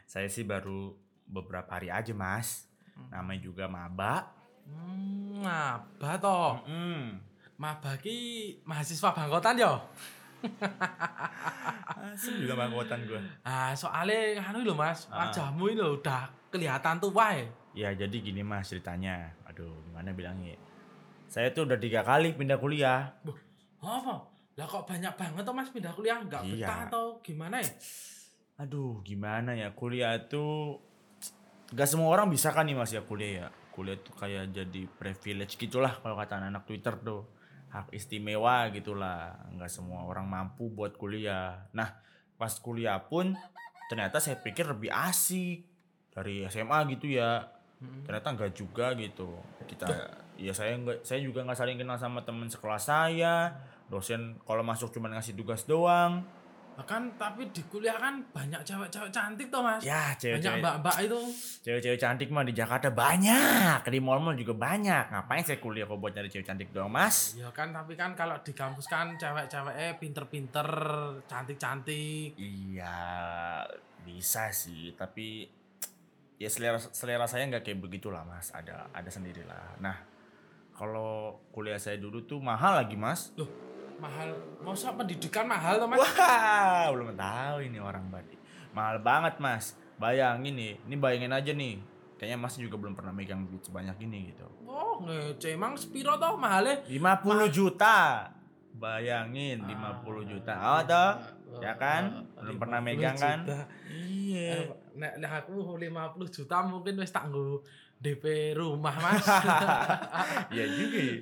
Saya 0.07 0.31
sih 0.31 0.47
baru 0.47 0.95
beberapa 1.27 1.75
hari 1.75 1.91
aja, 1.91 2.15
Mas. 2.15 2.71
Namanya 3.11 3.41
juga 3.43 3.67
maba. 3.67 4.31
Hmm, 4.65 5.43
apa 5.43 6.17
toh? 6.23 6.63
Mm. 6.71 7.19
Maba 7.59 7.99
ki 7.99 8.17
mahasiswa 8.63 9.11
bangkotan 9.15 9.59
yo. 9.59 9.83
Asem 12.15 12.35
juga 12.39 12.55
bangkotan 12.57 13.01
gue. 13.05 13.21
Ah, 13.43 13.73
soalnya 13.73 14.39
anu 14.41 14.63
lho 14.63 14.75
Mas, 14.75 15.09
Ah. 15.09 15.27
wajahmu 15.27 15.69
ini 15.69 15.81
lho 15.81 15.99
udah 15.99 16.29
kelihatan 16.49 16.97
tua 16.99 17.27
ya. 17.33 17.47
Ya 17.75 17.89
jadi 17.93 18.15
gini 18.15 18.41
mas 18.41 18.71
ceritanya. 18.71 19.35
Aduh 19.45 19.75
gimana 19.83 20.15
bilangnya. 20.15 20.55
Saya 21.27 21.51
tuh 21.51 21.67
udah 21.67 21.75
tiga 21.75 22.01
kali 22.01 22.31
pindah 22.31 22.55
kuliah. 22.55 23.11
Apa? 23.83 24.15
Lah 24.55 24.67
kok 24.71 24.87
banyak 24.87 25.11
banget 25.13 25.43
toh 25.43 25.51
Mas 25.51 25.67
pindah 25.69 25.91
kuliah 25.91 26.23
enggak 26.23 26.47
Iya. 26.47 26.63
betah 26.63 26.79
atau 26.87 27.05
gimana 27.19 27.59
ya? 27.59 27.67
Aduh 28.57 29.03
gimana 29.03 29.51
ya 29.53 29.75
kuliah 29.75 30.15
tuh 30.25 30.79
Gak 31.75 31.91
semua 31.91 32.07
orang 32.09 32.31
bisa 32.31 32.55
kan 32.55 32.63
nih 32.63 32.79
mas 32.79 32.95
ya 32.95 33.03
kuliah 33.03 33.31
ya. 33.35 33.47
Kuliah 33.75 33.99
tuh 33.99 34.15
kayak 34.15 34.55
jadi 34.55 34.87
privilege 34.87 35.59
gitulah 35.59 35.91
kalau 35.99 36.15
kata 36.15 36.39
anak 36.39 36.63
Twitter 36.63 36.95
tuh. 36.95 37.27
Hak 37.75 37.91
istimewa 37.91 38.71
gitulah. 38.71 39.35
Gak 39.59 39.67
semua 39.67 40.07
orang 40.07 40.31
mampu 40.31 40.71
buat 40.71 40.95
kuliah. 40.95 41.67
Nah 41.75 41.99
pas 42.39 42.55
kuliah 42.63 43.03
pun 43.03 43.35
ternyata 43.91 44.23
saya 44.23 44.39
pikir 44.39 44.71
lebih 44.71 44.95
asik 44.95 45.67
dari 46.15 46.47
SMA 46.47 46.79
gitu 46.95 47.11
ya. 47.11 47.51
Mm-mm. 47.85 48.07
ternyata 48.07 48.29
enggak 48.33 48.53
juga 48.55 48.95
gitu 48.95 49.35
kita 49.67 49.91
ya 50.39 50.55
saya 50.55 50.79
enggak 50.79 51.03
saya 51.03 51.21
juga 51.21 51.43
nggak 51.43 51.59
saling 51.59 51.77
kenal 51.77 51.99
sama 51.99 52.23
teman 52.23 52.47
sekelas 52.47 52.87
saya 52.87 53.51
dosen 53.91 54.39
kalau 54.47 54.63
masuk 54.63 54.95
cuma 54.95 55.11
ngasih 55.11 55.35
tugas 55.35 55.67
doang 55.67 56.23
Bahkan 56.75 57.03
tapi 57.15 57.47
di 57.49 57.63
kuliah 57.65 57.95
kan 57.95 58.19
banyak 58.29 58.61
cewek-cewek 58.61 59.09
cantik 59.09 59.47
toh 59.47 59.63
Mas. 59.63 59.79
ya 59.81 60.11
banyak 60.11 60.19
cewek-cewek 60.19 60.59
mbak-mbak 60.59 60.97
itu. 61.03 61.21
cewek-cewek 61.63 61.99
cantik 61.99 62.29
mah 62.29 62.43
di 62.43 62.53
Jakarta 62.53 62.89
banyak 62.91 63.81
di 63.85 63.99
mall-mall 63.99 64.35
juga 64.35 64.53
banyak 64.53 65.05
ngapain 65.09 65.41
saya 65.41 65.59
kuliah 65.59 65.85
kok 65.85 65.97
buat 65.97 66.11
nyari 66.11 66.27
cewek 66.27 66.45
cantik 66.45 66.69
doang 66.71 66.89
mas 66.89 67.35
Ya 67.35 67.47
kan 67.49 67.71
tapi 67.71 67.95
kan 67.95 68.13
kalau 68.13 68.35
di 68.39 68.51
kampus 68.51 68.85
kan 68.85 69.15
cewek-ceweknya 69.15 69.97
pinter-pinter, 69.97 70.69
cantik-cantik. 71.25 72.35
iya 72.35 73.63
bisa 74.01 74.51
sih 74.51 74.93
tapi 74.93 75.49
ya 76.35 76.47
selera 76.47 76.77
selera 76.77 77.25
saya 77.25 77.47
nggak 77.47 77.63
kayak 77.63 77.81
begitulah 77.81 78.21
mas 78.23 78.51
ada 78.51 78.91
ada 78.91 79.09
sendirilah 79.09 79.79
nah 79.79 79.97
kalau 80.73 81.39
kuliah 81.49 81.79
saya 81.79 81.97
dulu 81.97 82.23
tuh 82.23 82.43
mahal 82.43 82.77
lagi 82.77 82.99
mas 82.99 83.31
Loh, 83.35 83.49
mahal. 83.97 84.29
Masa 84.59 84.91
pendidikan 84.91 85.45
mahal 85.45 85.77
toh, 85.77 85.87
Mas? 85.87 85.99
wah 85.99 86.89
belum 86.91 87.13
tahu 87.13 87.57
ini 87.63 87.77
orang 87.77 88.09
Bali 88.09 88.37
mahal 88.71 88.99
banget 88.99 89.39
mas 89.39 89.71
bayangin 89.95 90.51
nih 90.53 90.75
ini 90.81 90.95
bayangin 90.97 91.31
aja 91.31 91.53
nih 91.53 91.79
kayaknya 92.17 92.35
mas 92.37 92.57
juga 92.57 92.75
belum 92.75 92.93
pernah 92.93 93.11
megang 93.11 93.47
duit 93.47 93.63
sebanyak 93.63 93.95
ini 94.01 94.33
gitu 94.33 94.43
Oh, 94.65 94.99
ngece 95.01 95.55
emang 95.55 95.75
sepiro 95.75 96.17
toh 96.17 96.35
mahalnya? 96.35 96.83
50 96.85 96.99
juta 97.49 98.27
bayangin 98.75 99.63
50 99.63 100.27
juta 100.27 100.55
oh 100.73 100.83
toh 100.83 101.13
Ya 101.63 101.79
kan? 101.79 102.27
Belum 102.35 102.59
pernah 102.59 102.83
50 102.83 102.89
megang 102.89 103.15
kan? 103.15 103.39
juta. 103.41 103.59
iya 103.87 104.51
Eh, 104.59 104.67
Nek 104.95 105.23
nek 105.23 105.31
aku 105.41 105.79
50 105.79 105.87
juta 106.29 106.57
mungkin 106.61 106.99
wis 106.99 107.11
tak 107.11 107.31
nggo 107.31 107.63
DP 107.97 108.25
rumah, 108.55 108.93
Mas. 108.95 109.25
iya 110.55 110.65
juga 110.69 110.99
ya. 110.99 111.15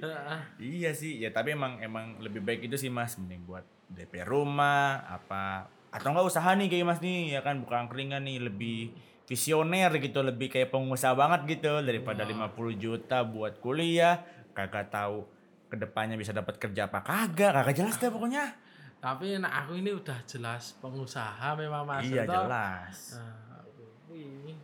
Iya 0.59 0.91
sih, 0.93 1.19
ya 1.19 1.31
tapi 1.31 1.53
emang 1.53 1.79
emang 1.79 2.19
lebih 2.19 2.41
baik 2.41 2.67
itu 2.67 2.75
sih 2.75 2.89
mas, 2.89 3.15
mending 3.17 3.43
buat 3.43 3.63
DP 3.87 4.25
rumah 4.25 5.05
apa 5.05 5.69
atau 5.89 6.09
enggak 6.09 6.25
usaha 6.25 6.51
nih 6.53 6.67
kayak 6.67 6.87
mas 6.87 7.01
nih 7.01 7.37
ya 7.37 7.41
kan 7.41 7.61
bukan 7.61 7.85
angkringan 7.85 8.25
nih 8.25 8.41
lebih 8.41 8.97
visioner 9.23 9.93
gitu 9.95 10.25
lebih 10.25 10.49
kayak 10.49 10.73
pengusaha 10.73 11.13
banget 11.13 11.61
gitu 11.61 11.85
daripada 11.85 12.25
Wah. 12.25 12.49
50 12.49 12.73
juta 12.75 13.21
buat 13.23 13.61
kuliah 13.61 14.25
kagak 14.51 14.89
tahu 14.89 15.29
ke 15.69 15.77
depannya 15.77 16.17
bisa 16.17 16.33
dapat 16.33 16.57
kerja 16.57 16.89
apa 16.89 17.05
kagak 17.05 17.53
kagak 17.53 17.77
jelas 17.77 17.97
deh 17.97 18.09
pokoknya 18.09 18.49
Tapi 18.97 19.37
nek 19.37 19.53
aku 19.53 19.77
ini 19.77 19.91
udah 19.91 20.19
jelas 20.25 20.79
pengusaha 20.79 21.53
memang 21.55 21.85
Mas. 21.85 22.03
iya 22.03 22.25
jelas 22.25 23.21
Nah, 23.21 23.61
kuwi. 24.09 24.57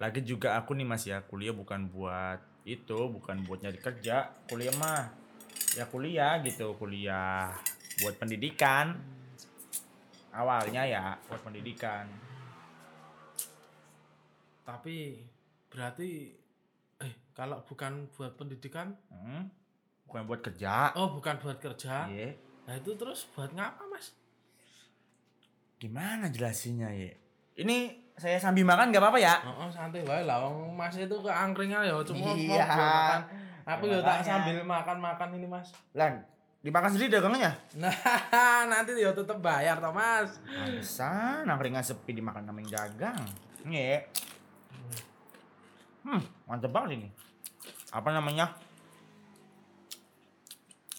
Lagi 0.00 0.24
juga 0.24 0.56
aku 0.56 0.72
nih 0.72 0.86
mas 0.88 1.04
ya 1.04 1.20
kuliah 1.28 1.52
bukan 1.52 1.92
buat 1.92 2.40
itu 2.64 2.98
bukan 3.12 3.44
buat 3.44 3.60
nyari 3.60 3.76
kerja 3.76 4.32
kuliah 4.48 4.72
mah 4.80 5.12
ya 5.76 5.84
kuliah 5.86 6.40
gitu 6.40 6.72
kuliah 6.80 7.52
buat 8.00 8.16
pendidikan 8.16 8.96
awalnya 10.32 10.88
ya 10.88 11.04
buat 11.28 11.44
pendidikan 11.44 12.08
Tapi 14.60 15.18
berarti 15.66 16.30
eh 17.02 17.12
kalau 17.34 17.58
bukan 17.66 18.06
buat 18.14 18.38
pendidikan, 18.38 18.94
Hmm, 19.10 19.50
bukan 20.06 20.22
buat 20.30 20.46
kerja 20.46 20.94
oh 20.94 21.10
bukan 21.10 21.42
buat 21.42 21.58
kerja. 21.58 22.06
Iya. 22.06 22.38
Nah 22.70 22.78
itu 22.78 22.94
terus 22.94 23.26
buat 23.34 23.50
ngapa 23.50 23.82
Mas? 23.90 24.14
gimana 25.80 26.28
jelasinnya 26.28 26.92
ya 26.92 27.08
ini 27.56 28.09
saya 28.20 28.36
sambil 28.36 28.62
makan 28.62 28.92
nggak 28.92 29.00
apa-apa 29.00 29.16
ya 29.18 29.34
Oh, 29.40 29.64
oh 29.64 29.70
santai 29.70 30.04
wae 30.04 30.22
lah 30.22 30.44
wong 30.44 30.76
Mas 30.76 30.92
itu 30.94 31.08
ke 31.14 31.26
angkringan 31.26 31.80
ya 31.82 31.96
cuma 32.02 32.20
mau 32.20 32.36
Iya. 32.36 32.68
makan. 32.68 33.18
Aku 33.62 33.84
Ya, 33.86 33.98
tak 34.00 34.20
sambil 34.20 34.60
makan-makan 34.60 35.28
ini 35.32 35.46
Mas. 35.46 35.72
lan 35.92 36.20
dimakan 36.60 36.90
sendiri 36.90 37.08
dagangannya 37.10 37.48
Nah, 37.74 37.88
nanti 38.70 38.92
ya 38.94 39.08
tetep 39.10 39.40
bayar 39.40 39.80
toh 39.80 39.88
Mas. 39.90 40.36
Pantesan 40.44 41.48
angkringan 41.48 41.80
sepi 41.80 42.12
dimakan 42.12 42.44
sama 42.44 42.60
dagang. 42.60 43.24
Nge. 43.62 44.04
Hmm, 46.02 46.20
mantep 46.46 46.68
banget 46.68 46.96
ini. 46.96 47.08
Apa 47.90 48.08
namanya? 48.10 48.52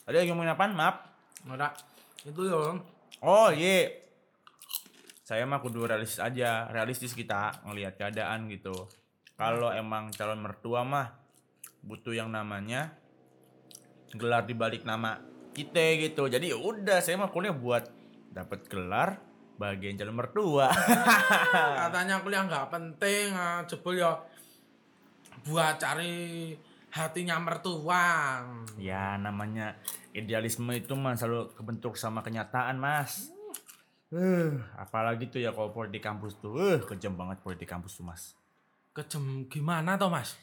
Ada 0.04 0.22
yang 0.22 0.34
ngomongin 0.34 0.52
apaan? 0.52 0.74
Maaf. 0.74 1.06
Ora. 1.46 1.69
Itu 2.22 2.41
ya. 2.43 2.58
Oh, 3.19 3.50
iya. 3.50 4.01
Saya 5.32 5.48
mah 5.48 5.63
kudu 5.63 5.88
realistis 5.88 6.20
aja, 6.20 6.67
realistis 6.76 7.15
kita 7.15 7.63
ngelihat 7.63 7.96
keadaan 7.96 8.52
gitu. 8.52 8.76
Kalau 9.39 9.72
emang 9.72 10.12
calon 10.12 10.44
mertua 10.44 10.84
mah 10.84 11.08
butuh 11.88 12.12
yang 12.12 12.36
namanya 12.36 12.91
gelar 14.12 14.44
di 14.44 14.52
balik 14.52 14.84
nama 14.84 15.24
kita 15.56 16.04
gitu. 16.04 16.28
Jadi 16.28 16.52
ya 16.52 16.60
udah 16.60 17.00
saya 17.00 17.15
mah 17.15 17.32
kuliah 17.32 17.56
buat 17.56 17.88
dapat 18.28 18.67
gelar 18.67 19.24
bagian 19.56 19.96
calon 19.96 20.20
mertua. 20.20 20.67
Katanya 21.80 22.20
kuliah 22.20 22.44
nggak 22.44 22.67
penting, 22.67 23.32
ah, 23.32 23.63
jebul 23.63 24.04
ya 24.04 24.12
buat 25.48 25.80
cari 25.80 26.52
hatinya 26.91 27.39
mertua. 27.39 28.44
ya 28.76 29.15
namanya 29.15 29.80
idealisme 30.12 30.76
itu 30.76 30.91
mah 30.91 31.15
selalu 31.15 31.56
kebentuk 31.56 31.96
sama 31.96 32.20
kenyataan, 32.20 32.76
Mas. 32.76 33.32
Eh, 34.12 34.52
apalagi 34.76 35.32
tuh 35.32 35.39
ya 35.39 35.56
kalau 35.56 35.71
politik 35.71 36.04
kampus 36.04 36.36
tuh, 36.43 36.60
eh 36.60 36.80
kejam 36.84 37.15
banget 37.15 37.39
politik 37.39 37.67
kampus 37.67 37.95
tuh, 37.95 38.04
Mas. 38.04 38.36
Kejem 38.91 39.47
gimana 39.47 39.95
toh 39.95 40.12
Mas? 40.12 40.36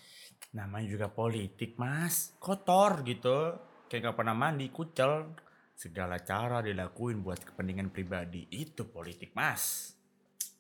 namanya 0.57 0.89
juga 0.89 1.07
politik 1.13 1.77
mas 1.77 2.33
kotor 2.41 3.05
gitu 3.05 3.53
kayak 3.93 4.13
gak 4.13 4.17
pernah 4.17 4.33
mandi 4.33 4.73
kucel 4.73 5.37
segala 5.77 6.17
cara 6.25 6.65
dilakuin 6.65 7.21
buat 7.21 7.45
kepentingan 7.45 7.93
pribadi 7.93 8.49
itu 8.49 8.89
politik 8.89 9.37
mas 9.37 9.93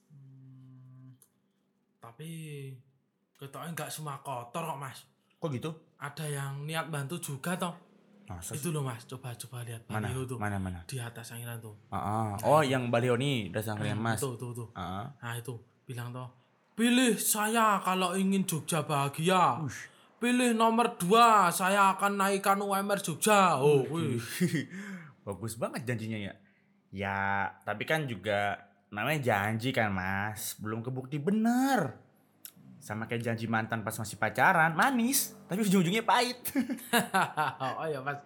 Hmm, 0.08 1.16
tapi 2.00 2.28
ketoknya 3.36 3.70
nggak 3.76 3.92
semua 3.92 4.20
kotor 4.24 4.64
kok 4.64 4.80
Mas. 4.80 5.04
kok 5.36 5.48
gitu 5.52 5.70
Ada 6.00 6.24
yang 6.28 6.64
niat 6.64 6.88
bantu 6.88 7.20
juga 7.20 7.56
toh. 7.56 7.74
Masa 8.28 8.52
sih? 8.52 8.60
Itu 8.60 8.68
loh 8.70 8.84
Mas, 8.84 9.08
coba 9.08 9.32
coba 9.34 9.64
lihat 9.64 9.88
mana 9.88 10.08
baliho 10.08 10.22
tuh 10.28 10.38
mana 10.38 10.56
mana 10.60 10.84
di 10.84 11.00
atas 11.00 11.32
angkiran 11.32 11.58
tuh. 11.58 11.74
Ah, 11.88 11.96
ah. 11.96 12.30
oh 12.44 12.60
yang 12.60 12.92
baliho 12.92 13.16
nih 13.16 13.48
udah 13.48 13.62
sangkringan 13.64 13.96
mas 13.96 14.20
Tuh 14.20 14.36
tuh 14.36 14.52
tuh. 14.52 14.68
Ah, 14.76 15.04
ah. 15.04 15.06
Nah 15.24 15.34
itu 15.40 15.56
bilang 15.88 16.12
toh, 16.12 16.28
pilih 16.76 17.16
saya 17.16 17.80
kalau 17.80 18.12
ingin 18.12 18.44
Jogja 18.44 18.84
bahagia. 18.84 19.64
Pilih 20.18 20.50
nomor 20.50 20.98
dua, 20.98 21.46
saya 21.54 21.94
akan 21.94 22.18
naikkan 22.18 22.58
UMR 22.58 22.98
Jogja. 22.98 23.62
Oh, 23.62 23.86
wih. 23.86 24.18
bagus 25.28 25.60
banget 25.60 25.84
janjinya 25.84 26.16
ya 26.16 26.34
ya 26.88 27.20
tapi 27.68 27.84
kan 27.84 28.08
juga 28.08 28.56
namanya 28.88 29.20
janji 29.20 29.76
kan 29.76 29.92
mas 29.92 30.56
belum 30.56 30.80
kebukti 30.80 31.20
bener 31.20 32.07
sama 32.78 33.10
kayak 33.10 33.26
janji 33.26 33.50
mantan 33.50 33.82
pas 33.82 33.94
masih 33.94 34.14
pacaran 34.14 34.72
manis 34.72 35.34
tapi 35.50 35.66
ujung-ujungnya 35.66 36.06
pahit 36.06 36.38
oh 37.78 37.86
iya 37.86 38.00
mas, 38.00 38.18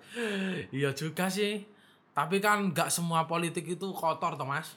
iya 0.71 0.91
juga 0.93 1.29
sih. 1.29 1.65
Tapi 2.13 2.45
kan 2.45 2.73
nggak 2.73 2.93
semua 2.93 3.25
politik 3.25 3.65
itu 3.65 3.89
kotor 3.97 4.37
toh 4.37 4.45
mas. 4.45 4.77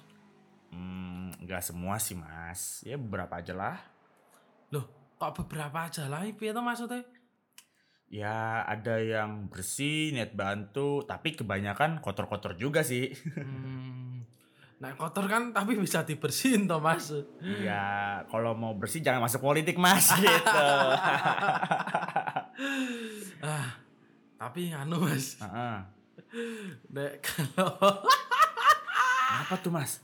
Hmm, 0.72 1.36
nggak 1.44 1.64
semua 1.64 2.00
sih 2.00 2.16
mas, 2.16 2.84
ya 2.88 2.96
beberapa 2.96 3.44
aja 3.44 3.52
lah. 3.52 3.78
Loh, 4.72 5.16
kok 5.20 5.44
beberapa 5.44 5.88
aja 5.88 6.08
lah, 6.08 6.24
piye 6.32 6.56
toh 6.56 6.64
maksudnya? 6.64 7.04
Ya 8.08 8.64
ada 8.64 9.04
yang 9.04 9.52
bersih, 9.52 10.16
niat 10.16 10.32
bantu, 10.32 11.04
tapi 11.04 11.36
kebanyakan 11.36 12.00
kotor-kotor 12.00 12.56
juga 12.56 12.82
sih. 12.88 13.12
Hmm, 13.36 14.15
nah 14.76 14.92
kotor 15.00 15.26
kan 15.32 15.56
tapi 15.56 15.80
bisa 15.80 16.04
dibersihin 16.04 16.68
toh 16.68 16.84
mas. 16.84 17.08
ya 17.64 18.20
kalau 18.28 18.52
mau 18.54 18.76
bersih 18.76 19.00
jangan 19.00 19.24
masuk 19.24 19.40
politik 19.40 19.80
mas 19.80 20.12
gitu. 20.20 20.66
ah, 23.40 23.68
tapi 24.36 24.76
anu 24.76 25.00
mas, 25.00 25.40
Heeh. 25.40 25.78
nek 26.92 27.24
kalau 27.24 27.72
Apa 29.36 29.60
tuh 29.60 29.72
mas? 29.74 30.00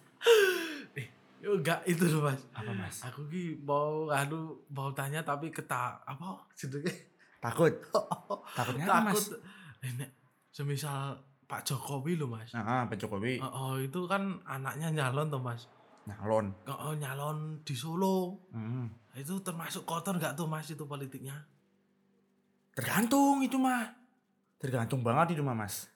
Yo, 1.41 1.57
enggak 1.57 1.81
itu 1.89 2.05
loh 2.05 2.29
mas. 2.29 2.37
Apa 2.53 2.69
mas? 2.77 3.01
Aku 3.09 3.25
ki 3.25 3.57
mau 3.65 4.13
anu 4.13 4.61
mau 4.69 4.93
tanya 4.93 5.25
tapi 5.25 5.49
keta 5.49 5.97
apa 6.05 6.45
jenenge? 6.53 6.93
Takut? 7.41 7.73
Takutnya 8.57 8.85
apa 8.85 9.09
mas? 9.09 9.33
Takut. 9.33 9.41
Eh, 9.81 9.91
nek 9.97 10.09
semisal 10.53 11.17
Pak 11.51 11.67
Jokowi 11.67 12.15
loh 12.15 12.31
mas. 12.31 12.55
Nah, 12.55 12.87
Pak 12.87 12.95
Jokowi 12.95 13.43
Oh, 13.43 13.51
oh, 13.51 13.73
itu 13.75 14.07
kan 14.07 14.39
anaknya 14.47 14.87
nyalon 14.87 15.27
tuh 15.27 15.43
mas. 15.43 15.67
nyalon. 16.07 16.55
Oh, 16.63 16.71
oh, 16.71 16.93
nyalon 16.95 17.59
di 17.67 17.75
Solo. 17.75 18.39
Hmm. 18.55 18.87
Itu 19.11 19.43
termasuk 19.43 19.83
kotor 19.83 20.15
nggak 20.15 20.39
tuh 20.39 20.47
mas 20.47 20.71
itu 20.71 20.87
politiknya? 20.87 21.35
Tergantung 22.71 23.43
itu 23.43 23.59
mah. 23.59 23.91
Tergantung 24.63 25.03
banget 25.03 25.35
itu 25.35 25.43
mah 25.43 25.51
mas. 25.51 25.91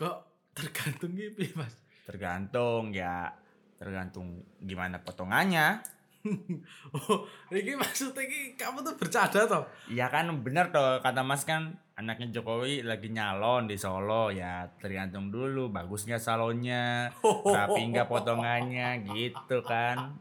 Kok 0.00 0.16
tergantung 0.56 1.12
gitu 1.12 1.52
mas? 1.52 1.76
Tergantung 2.08 2.88
ya. 2.96 3.36
Tergantung 3.76 4.48
gimana 4.64 4.96
potongannya. 5.04 5.84
Oh, 6.94 7.26
ini 7.50 7.74
maksudnya 7.74 8.22
ini 8.22 8.54
kamu 8.54 8.82
tuh 8.82 8.94
bercanda 8.94 9.42
toh? 9.42 9.64
Iya 9.90 10.06
kan 10.06 10.30
bener 10.42 10.70
tuh 10.70 11.02
kata 11.02 11.20
Mas 11.20 11.42
kan 11.42 11.74
anaknya 11.94 12.38
Jokowi 12.38 12.86
lagi 12.86 13.10
nyalon 13.10 13.66
di 13.66 13.74
Solo. 13.74 14.30
Ya 14.30 14.70
tergantung 14.78 15.34
dulu 15.34 15.68
bagusnya 15.68 16.22
salonnya 16.22 17.10
rapi 17.24 17.90
nggak 17.90 18.06
potongannya 18.06 19.02
gitu 19.10 19.66
kan. 19.66 20.14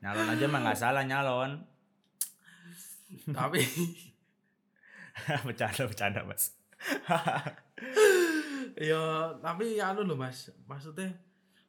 Nyalon 0.00 0.38
aja 0.38 0.46
mah 0.46 0.60
nggak 0.62 0.78
salah 0.78 1.02
nyalon. 1.02 1.58
Tapi 3.26 3.58
bercanda 5.46 5.82
bercanda 5.86 6.20
Mas. 6.22 6.54
Ya 8.74 9.30
tapi 9.38 9.78
anu 9.78 10.02
loh 10.02 10.18
mas, 10.18 10.50
maksudnya 10.66 11.06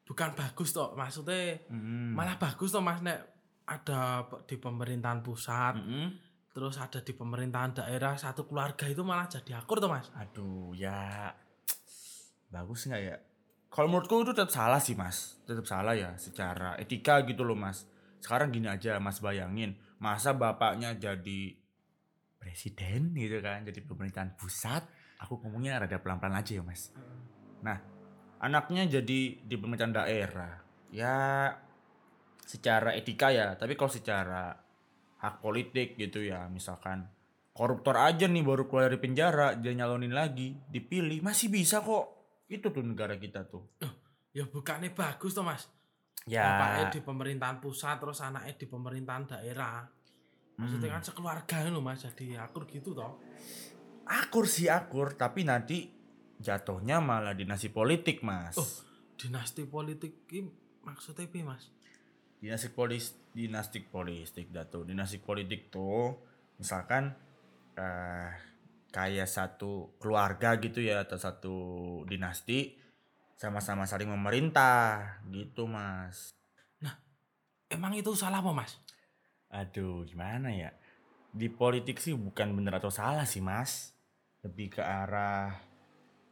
bukan 0.05 0.33
bagus 0.33 0.73
toh, 0.73 0.93
maksudnya 0.93 1.57
Mm. 1.69 2.13
malah 2.17 2.37
bagus 2.37 2.73
toh 2.73 2.81
mas 2.81 3.01
nek 3.01 3.21
ada 3.65 4.29
di 4.45 4.55
pemerintahan 4.61 5.25
pusat 5.25 5.73
Mm-mm. 5.77 6.07
terus 6.53 6.77
ada 6.77 7.01
di 7.01 7.13
pemerintahan 7.17 7.81
daerah 7.81 8.13
satu 8.15 8.45
keluarga 8.45 8.85
itu 8.85 9.01
malah 9.01 9.25
jadi 9.25 9.57
akur 9.59 9.81
tuh 9.81 9.89
mas 9.89 10.09
Aduh, 10.13 10.71
ya 10.77 11.33
bagus 12.55 12.87
nggak 12.87 13.01
ya? 13.03 13.15
Kalau 13.67 13.91
menurutku 13.91 14.23
itu 14.23 14.31
tetap 14.31 14.55
salah 14.55 14.79
sih 14.79 14.95
mas, 14.95 15.35
tetap 15.43 15.67
salah 15.67 15.91
ya 15.91 16.15
secara 16.15 16.79
etika 16.79 17.19
gitu 17.27 17.43
loh 17.43 17.59
mas. 17.59 17.83
Sekarang 18.23 18.47
gini 18.47 18.71
aja 18.71 18.95
mas 19.03 19.19
bayangin, 19.19 19.75
masa 19.99 20.31
bapaknya 20.31 20.95
jadi 20.95 21.59
presiden 22.39 23.11
gitu 23.11 23.43
kan, 23.43 23.67
jadi 23.67 23.83
pemerintahan 23.83 24.39
pusat. 24.39 24.87
Aku 25.19 25.43
ngomongnya 25.43 25.83
rada 25.83 25.99
pelan-pelan 25.99 26.39
aja 26.39 26.55
ya 26.55 26.63
mas. 26.63 26.95
Nah, 27.59 27.75
anaknya 28.39 28.87
jadi 28.87 29.19
di 29.43 29.55
pemerintahan 29.59 29.91
daerah. 29.91 30.63
Ya 30.95 31.51
secara 32.45 32.93
etika 32.93 33.33
ya, 33.33 33.57
tapi 33.57 33.73
kalau 33.73 33.89
secara 33.89 34.53
hak 35.19 35.41
politik 35.41 35.97
gitu 35.97 36.21
ya, 36.21 36.45
misalkan 36.47 37.09
koruptor 37.51 37.97
aja 37.97 38.29
nih 38.29 38.45
baru 38.45 38.69
keluar 38.69 38.87
dari 38.91 39.01
penjara 39.01 39.57
dia 39.57 39.73
nyalonin 39.73 40.13
lagi 40.13 40.53
dipilih 40.69 41.25
masih 41.25 41.49
bisa 41.49 41.81
kok. 41.81 42.13
Itu 42.45 42.69
tuh 42.69 42.85
negara 42.85 43.17
kita 43.17 43.49
tuh. 43.49 43.65
Ya 44.35 44.45
bukannya 44.45 44.93
bagus 44.93 45.33
tuh 45.33 45.41
mas? 45.41 45.65
Ya. 46.27 46.45
Bapaknya 46.45 46.83
di 46.93 46.99
pemerintahan 47.01 47.57
pusat 47.57 47.97
terus 47.97 48.21
anaknya 48.21 48.53
di 48.53 48.67
pemerintahan 48.69 49.23
daerah. 49.25 49.87
Maksudnya 50.55 50.87
Hmm. 50.87 50.95
kan 50.99 51.03
sekeluarga 51.03 51.55
loh 51.67 51.81
mas 51.81 52.03
jadi 52.03 52.43
akur 52.43 52.69
gitu 52.69 52.93
toh. 52.93 53.17
Akur 54.05 54.45
sih 54.45 54.69
akur 54.69 55.17
tapi 55.17 55.41
nanti 55.47 55.89
jatuhnya 56.37 56.99
malah 57.01 57.33
dinasti 57.33 57.71
politik 57.71 58.21
mas. 58.21 58.59
Oh. 58.59 58.67
dinasti 59.15 59.63
politik 59.63 60.27
ini 60.35 60.51
maksudnya 60.83 61.23
apa 61.23 61.55
mas 61.55 61.71
dinasti 62.39 62.69
polis 62.71 63.15
dinasti 63.31 63.79
politik 63.83 64.51
datu 64.51 64.83
dinasti 64.87 65.17
politik 65.19 65.71
tuh 65.73 66.15
misalkan 66.59 67.11
eh 67.75 68.31
kayak 68.95 69.27
satu 69.27 69.99
keluarga 69.99 70.55
gitu 70.63 70.79
ya 70.79 71.03
atau 71.03 71.19
satu 71.19 71.55
dinasti 72.07 72.79
sama-sama 73.35 73.83
saling 73.83 74.07
memerintah 74.07 75.19
gitu 75.27 75.67
mas 75.67 76.31
emang 77.67 77.91
itu 77.91 78.15
salah 78.15 78.39
apa 78.39 78.55
mas 78.55 78.79
Aduh, 79.55 80.03
gimana 80.03 80.51
ya? 80.51 80.71
Di 81.31 81.47
politik 81.47 82.03
sih 82.03 82.11
bukan 82.11 82.51
bener 82.59 82.75
atau 82.75 82.91
salah 82.91 83.23
sih, 83.23 83.39
Mas. 83.39 83.95
Lebih 84.43 84.79
ke 84.79 84.83
arah 84.83 85.55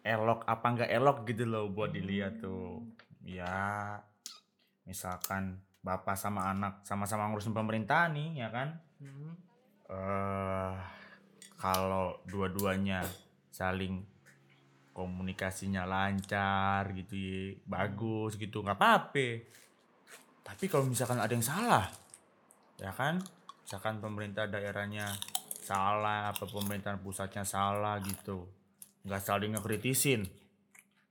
elok 0.03 0.43
apa 0.43 0.65
enggak 0.67 0.91
elok 0.91 1.17
gitu 1.23 1.47
loh 1.47 1.71
buat 1.71 1.95
dilihat 1.95 2.43
tuh. 2.43 2.83
Ya, 3.23 3.95
misalkan 4.83 5.63
bapak 5.83 6.15
sama 6.15 6.47
anak 6.47 6.87
sama-sama 6.87 7.27
ngurusin 7.27 7.51
pemerintah 7.51 8.07
nih, 8.07 8.39
ya 8.39 8.49
kan? 8.49 8.79
Hmm. 9.03 9.35
eh 9.91 10.73
kalau 11.59 12.23
dua-duanya 12.23 13.03
saling 13.51 13.99
komunikasinya 14.95 15.83
lancar 15.83 16.87
gitu 16.95 17.13
ya, 17.19 17.59
bagus 17.67 18.39
gitu, 18.39 18.63
nggak 18.63 18.79
apa-apa. 18.79 19.27
Tapi 20.43 20.65
kalau 20.71 20.87
misalkan 20.87 21.19
ada 21.19 21.31
yang 21.35 21.43
salah, 21.43 21.87
ya 22.79 22.91
kan? 22.95 23.19
Misalkan 23.63 23.99
pemerintah 23.99 24.47
daerahnya 24.47 25.07
salah, 25.63 26.31
apa 26.31 26.47
pemerintahan 26.47 26.99
pusatnya 27.03 27.43
salah 27.43 27.99
gitu, 28.03 28.47
nggak 29.03 29.23
saling 29.23 29.55
ngekritisin, 29.55 30.27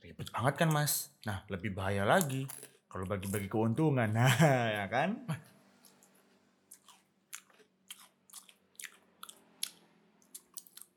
ribet 0.00 0.28
banget 0.32 0.54
kan 0.64 0.68
mas? 0.72 1.12
Nah 1.28 1.44
lebih 1.48 1.76
bahaya 1.76 2.04
lagi 2.08 2.48
kalau 2.92 3.08
bagi-bagi 3.08 3.48
keuntungan, 3.48 4.12
nah 4.20 4.28
ya 4.68 4.84
kan? 4.92 5.16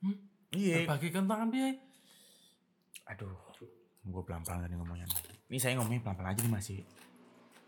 Hmm? 0.04 0.20
Iya. 0.52 0.84
bagi 0.84 1.08
kentangan 1.08 1.48
dia 1.56 1.72
Aduh, 3.08 3.32
gue 4.04 4.24
pelan-pelan 4.28 4.68
tadi 4.68 4.76
ngomongnya. 4.76 5.08
Ini 5.48 5.56
saya 5.56 5.80
ngomongnya 5.80 6.04
pelan-pelan 6.04 6.36
aja 6.36 6.42
nih 6.44 6.52
masih. 6.52 6.80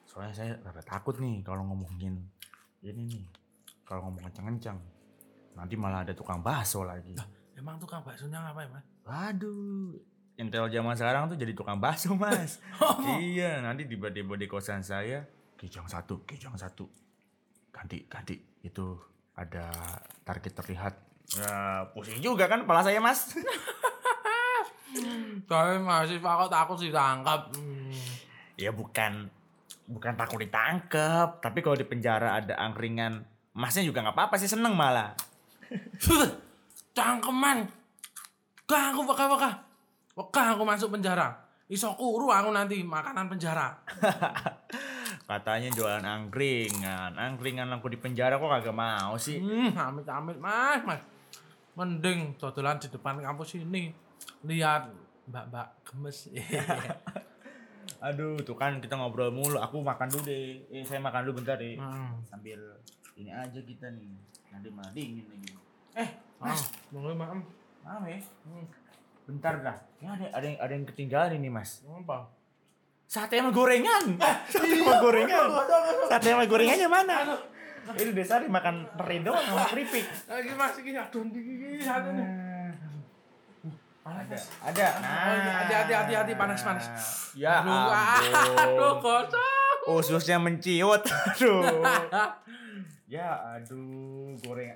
Soalnya 0.04 0.34
saya 0.36 0.52
rada 0.60 0.84
takut 0.84 1.16
nih 1.24 1.40
kalau 1.46 1.64
ngomongin 1.64 2.20
ini 2.84 3.04
nih. 3.08 3.24
Kalau 3.88 4.12
ngomong 4.12 4.28
kencang-kencang. 4.28 4.76
Nanti 5.56 5.74
malah 5.80 6.04
ada 6.04 6.12
tukang 6.12 6.44
bakso 6.44 6.84
lagi. 6.84 7.16
emang 7.58 7.80
tukang 7.82 8.06
baksonya 8.06 8.54
apa 8.54 8.66
ya 8.66 8.70
mas 8.70 8.86
Waduh, 9.02 9.98
intel 10.38 10.70
zaman 10.70 10.94
sekarang 10.94 11.28
tuh 11.28 11.38
jadi 11.38 11.54
tukang 11.58 11.82
bakso 11.82 12.14
mas. 12.14 12.62
iya, 13.22 13.60
nanti 13.60 13.90
tiba-tiba 13.90 14.38
di 14.38 14.46
kosan 14.46 14.86
saya, 14.86 15.26
kijang 15.58 15.90
satu, 15.90 16.22
kijang 16.24 16.54
satu. 16.54 16.86
Ganti, 17.74 18.06
ganti. 18.06 18.38
Itu 18.62 18.98
ada 19.34 19.74
target 20.22 20.54
terlihat. 20.54 20.94
Ya, 21.36 21.84
pusing 21.92 22.22
juga 22.24 22.48
kan 22.48 22.64
kepala 22.64 22.86
saya 22.86 23.02
mas. 23.02 23.34
tapi 25.48 25.80
masih 25.80 26.18
kok 26.20 26.52
takut 26.52 26.78
sih 26.80 26.92
tangkap 26.92 27.52
hmm. 27.56 27.94
ya 28.60 28.72
bukan 28.72 29.32
bukan 29.88 30.14
takut 30.20 30.44
ditangkep 30.44 31.40
tapi 31.40 31.60
kalau 31.64 31.80
di 31.80 31.88
penjara 31.88 32.40
ada 32.40 32.60
angkringan 32.60 33.24
masnya 33.56 33.88
juga 33.88 34.04
nggak 34.04 34.16
apa-apa 34.16 34.36
sih 34.40 34.52
seneng 34.52 34.76
malah 34.76 35.16
cangkeman 36.98 37.68
Gak 38.68 38.92
aku 38.92 39.08
baka 39.08 39.64
Baka 40.18 40.58
aku 40.58 40.66
masuk 40.66 40.90
penjara 40.92 41.30
Iso 41.68 41.94
kuru 41.94 42.28
aku 42.28 42.50
nanti 42.50 42.82
makanan 42.82 43.28
penjara 43.28 43.78
katanya 45.30 45.68
jualan 45.70 46.00
angkringan 46.02 47.14
angkringan 47.14 47.68
aku 47.70 47.88
di 47.88 48.00
penjara 48.00 48.36
kok 48.36 48.48
kagak 48.50 48.72
mau 48.72 49.14
sih 49.16 49.38
Hmm, 49.38 49.76
amit-amit 49.76 50.40
mas, 50.40 50.80
mas. 50.82 51.04
Mending 51.76 52.34
dodolan 52.36 52.80
di 52.80 52.88
depan 52.88 53.20
kampus 53.20 53.60
ini. 53.60 53.92
Lihat 54.42 54.90
mbak-mbak 55.28 55.68
gemes. 55.84 56.32
aduh 58.00 58.38
tuh 58.40 58.54
kan 58.54 58.78
kita 58.78 58.94
ngobrol 58.94 59.28
mulu 59.28 59.58
aku 59.58 59.82
makan 59.82 60.08
dulu 60.08 60.24
deh 60.24 60.64
eh 60.70 60.82
saya 60.82 60.98
makan 60.98 61.26
dulu 61.26 61.42
bentar 61.42 61.58
deh 61.58 61.76
Hmm. 61.76 62.14
sambil 62.24 62.60
ini 63.14 63.28
aja 63.28 63.58
kita 63.58 63.90
nih 63.92 64.14
nanti 64.48 64.70
malah 64.70 64.92
dingin 64.92 65.26
lagi 65.26 65.50
Eh, 65.94 66.10
mas, 66.38 66.62
boleh 66.88 67.12
maaf. 67.12 67.42
Maaf 67.82 68.06
ya 68.06 68.20
Hmm. 68.46 68.66
Bentar 69.28 69.60
dah. 69.60 69.78
Ini 70.00 70.08
ada 70.08 70.26
ada 70.32 70.46
yang 70.48 70.58
ada 70.64 70.72
yang 70.72 70.86
ketinggalan 70.88 71.36
ini 71.36 71.52
mas. 71.52 71.84
Apa? 71.84 72.32
sate 73.08 73.40
sama 73.40 73.56
gorengan. 73.56 74.20
Sate 74.52 74.68
sama 74.84 75.00
gorengan? 75.00 75.48
Sate 76.12 76.28
sama 76.28 76.44
gorengannya 76.44 76.88
mana? 76.92 77.16
Ini 77.96 78.12
desa 78.12 78.44
makan 78.44 78.84
teri 79.00 79.24
doang 79.24 79.40
sama 79.48 79.64
keripik. 79.72 80.04
Lagi 80.28 80.52
mas, 80.60 80.76
ini 80.84 80.92
aduh 81.00 81.24
gigi 81.32 81.80
satu 81.80 82.12
nih. 82.12 82.28
ada 84.08 84.40
ada. 84.64 84.88
Oh, 85.04 85.36
iya, 85.36 85.52
hati-hati, 85.64 85.92
hati-hati, 85.92 86.34
panas, 86.40 86.64
panas. 86.64 86.88
ya 87.36 87.60
Aduh, 87.60 87.92
aduh, 87.92 88.52
ampun 88.56 88.96
kocok. 89.04 89.78
ususnya 90.00 90.40
menciut. 90.40 91.04
Aduh. 91.36 91.64
Ya 93.08 93.40
aduh 93.56 94.36
gorengan 94.44 94.76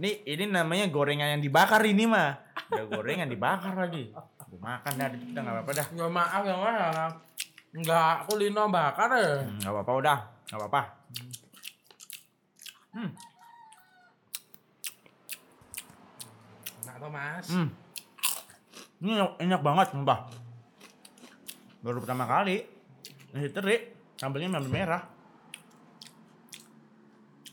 ini 0.00 0.10
ini 0.24 0.44
namanya 0.48 0.88
gorengan 0.88 1.36
yang 1.36 1.42
dibakar 1.42 1.84
ini 1.84 2.08
mah 2.08 2.38
udah 2.72 2.86
gorengan 2.88 3.28
dibakar 3.28 3.76
lagi 3.76 4.12
Gua 4.52 4.60
makan 4.60 4.92
dah 5.00 5.08
kita 5.08 5.38
nggak 5.40 5.54
apa-apa 5.56 5.72
dah 5.72 5.86
Ya 5.96 6.06
maaf 6.12 6.42
ya 6.44 6.54
mas. 6.60 7.12
Enggak 7.72 8.28
kulino 8.28 8.68
bakar 8.68 9.08
ya. 9.16 9.48
Hmm, 9.48 9.56
nggak 9.64 9.72
apa-apa 9.72 9.92
udah 9.96 10.18
nggak 10.44 10.58
apa-apa 10.60 10.82
hmm. 12.92 13.10
Enggak 16.84 16.96
tau 17.00 17.08
mas. 17.08 17.46
Hmm. 17.48 17.68
Ini 19.02 19.10
enak, 19.18 19.30
enak 19.42 19.60
banget, 19.66 19.86
sumpah. 19.90 20.30
Baru 21.82 21.98
pertama 21.98 22.22
kali. 22.28 22.62
Nasi 23.34 23.50
teri, 23.50 23.90
sambelnya 24.14 24.52
sambal 24.52 24.70
merah. 24.70 25.02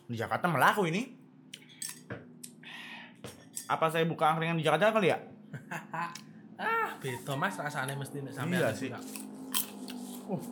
Di 0.05 0.13
Jakarta 0.13 0.45
melaku 0.45 0.85
ini. 0.91 1.18
Apa 3.69 3.85
saya 3.93 4.01
buka 4.09 4.33
angkringan 4.33 4.57
di 4.57 4.65
Jakarta 4.65 4.97
kali 4.97 5.13
ya? 5.13 5.17
Ah, 6.59 6.91
beda 6.99 7.39
mas 7.39 7.55
rasanya 7.55 7.95
mesti 7.95 8.19
nek 8.19 8.35
sampean 8.35 8.59
Iya 8.59 8.75
sih. 8.75 8.91
Uh. 10.27 10.43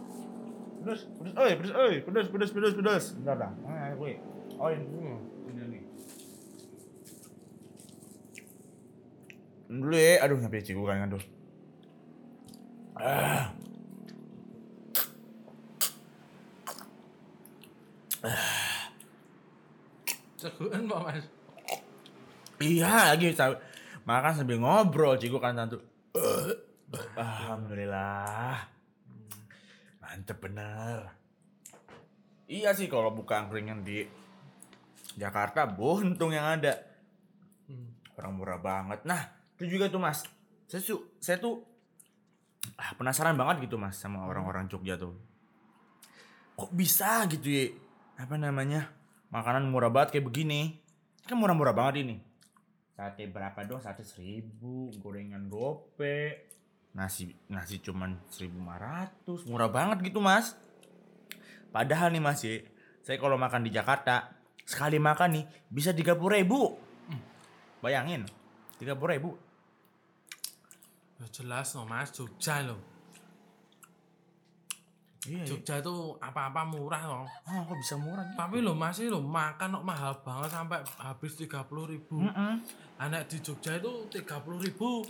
Pedes, 0.79 1.03
pedes, 1.19 1.35
oi, 1.35 1.51
pedes, 1.59 1.73
oi, 1.75 1.95
pedes, 1.99 2.27
pedes, 2.31 2.51
pedes, 2.55 2.73
pedes. 2.79 3.05
Bentar 3.19 3.35
dah. 3.35 3.51
Mana 3.59 3.91
gue? 3.91 4.15
Oh, 4.55 4.71
ini. 4.71 4.87
Hmm. 4.87 5.19
Ini 5.51 5.63
nih. 5.67 5.83
Dulu 9.67 9.97
ya, 9.99 10.23
aduh 10.23 10.39
sampai 10.39 10.63
ciku 10.63 10.87
kan 10.87 11.11
aduh. 11.11 11.19
Ah. 12.95 13.51
Cegukan 20.39 20.87
Pak 20.87 20.99
Mas. 21.03 21.25
Iya 22.57 23.13
lagi 23.13 23.29
sa- 23.37 23.61
makan 24.07 24.33
sambil 24.33 24.57
ngobrol 24.57 25.19
ciku 25.21 25.37
kan 25.37 25.53
tantu. 25.53 25.77
Alhamdulillah. 27.17 28.57
Mantep 30.01 30.37
bener. 30.41 31.13
Iya 32.47 32.71
sih 32.71 32.87
kalau 32.87 33.11
buka 33.11 33.43
angkringan 33.43 33.83
di 33.83 34.07
Jakarta 35.19 35.67
buntung 35.67 36.31
yang 36.31 36.47
ada. 36.47 36.73
Hmm. 37.67 37.91
Orang 38.15 38.39
murah 38.39 38.57
banget. 38.57 39.03
Nah, 39.03 39.19
itu 39.59 39.77
juga 39.77 39.91
tuh 39.91 39.99
Mas. 39.99 40.23
Saya 40.65 40.81
tuh, 40.81 41.11
saya 41.19 41.37
tuh 41.37 41.61
ah, 42.79 42.95
penasaran 42.95 43.35
banget 43.35 43.67
gitu 43.67 43.75
Mas 43.75 43.99
sama 43.99 44.23
orang-orang 44.25 44.71
Jogja 44.71 44.95
tuh. 44.95 45.13
Kok 46.57 46.71
bisa 46.73 47.27
gitu 47.29 47.45
ya? 47.51 47.65
Apa 48.17 48.39
namanya? 48.39 48.89
Makanan 49.29 49.67
murah 49.67 49.91
banget 49.91 50.17
kayak 50.17 50.25
begini. 50.31 50.79
Kan 51.27 51.37
murah-murah 51.37 51.75
banget 51.75 52.07
ini. 52.07 52.15
Sate 52.97 53.29
berapa 53.29 53.61
dong? 53.69 53.77
Sate 53.77 54.01
seribu, 54.01 54.89
gorengan 54.97 55.45
gope, 55.53 56.49
nasi 56.97 57.29
nasi 57.45 57.77
cuman 57.77 58.17
1500 58.33 59.45
murah 59.45 59.69
banget 59.69 60.09
gitu 60.09 60.17
mas. 60.17 60.57
Padahal 61.69 62.09
nih 62.09 62.23
mas 62.25 62.41
ya 62.41 62.57
saya 63.05 63.21
kalau 63.21 63.37
makan 63.37 63.61
di 63.61 63.69
Jakarta 63.69 64.33
sekali 64.65 64.97
makan 64.97 65.29
nih 65.37 65.45
bisa 65.69 65.93
tiga 65.93 66.17
ribu. 66.17 66.73
Bayangin 67.85 68.25
tiga 68.81 68.97
ribu. 68.97 69.37
Ya 71.21 71.25
jelas 71.29 71.77
no 71.77 71.85
mas, 71.85 72.09
Jogja 72.09 72.65
loh. 72.65 72.96
Iya, 75.27 75.37
iya. 75.37 75.45
Jogja 75.45 75.75
itu 75.77 75.95
apa-apa 76.17 76.63
murah 76.63 77.03
loh. 77.03 77.25
oh 77.27 77.61
kok 77.63 77.77
bisa 77.77 77.95
murah 77.95 78.23
gitu 78.23 78.37
Tapi 78.39 78.57
lo 78.59 78.73
masih 78.73 79.11
lo 79.11 79.19
makan 79.19 79.75
kok 79.75 79.85
mahal 79.85 80.13
banget 80.23 80.49
sampai 80.49 80.79
habis 80.97 81.35
tiga 81.35 81.61
puluh 81.63 81.85
ribu. 81.85 82.23
Mm-mm. 82.23 82.63
Anak 82.97 83.27
di 83.27 83.37
Jogja 83.39 83.75
itu 83.75 83.91
tiga 84.09 84.39
puluh 84.39 84.57
ribu 84.57 85.03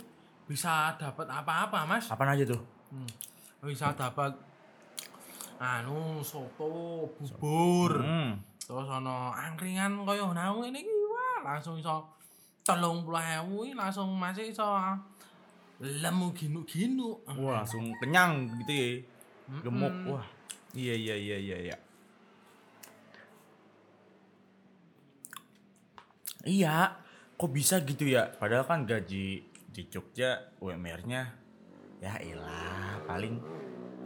bisa 0.44 0.92
dapat 0.96 1.24
apa-apa 1.24 1.84
mas. 1.84 2.10
apaan 2.10 2.34
aja 2.34 2.44
tuh 2.44 2.60
Hmm. 2.88 3.04
Bisa 3.60 3.92
dapat 3.92 4.32
anu 5.58 6.22
soto, 6.22 7.04
bubur, 7.18 8.00
Hmm. 8.00 8.38
terus 8.56 8.88
ono 8.88 9.34
angkringan 9.34 10.06
koyo 10.06 10.30
nau 10.32 10.62
ini 10.62 10.80
wah 11.04 11.42
langsung 11.44 11.76
iso 11.76 12.06
telung 12.62 13.02
puluh 13.02 13.20
ewu 13.20 13.74
langsung 13.74 14.14
masih 14.14 14.48
iso 14.48 14.64
lemu 15.78 16.30
ginu-ginu. 16.32 17.18
wah 17.28 17.60
langsung 17.60 17.90
kenyang 17.98 18.46
gitu 18.62 18.72
ya 18.72 18.88
gemuk 19.64 19.94
Mm-mm. 19.94 20.12
wah 20.12 20.26
iya 20.76 20.94
iya 20.94 21.14
iya 21.16 21.36
iya 21.36 21.56
iya 21.56 21.76
iya 26.44 26.76
kok 27.38 27.50
bisa 27.52 27.80
gitu 27.82 28.04
ya 28.08 28.28
padahal 28.36 28.66
kan 28.68 28.84
gaji 28.84 29.42
di 29.68 29.82
Jogja 29.88 30.52
UMR-nya 30.58 31.22
ya 31.98 32.14
elah 32.22 33.02
paling 33.06 33.40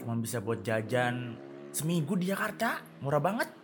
cuma 0.01 0.19
bisa 0.19 0.43
buat 0.43 0.61
jajan 0.65 1.37
seminggu 1.73 2.17
di 2.19 2.29
Jakarta 2.29 2.81
murah 3.01 3.21
banget 3.21 3.63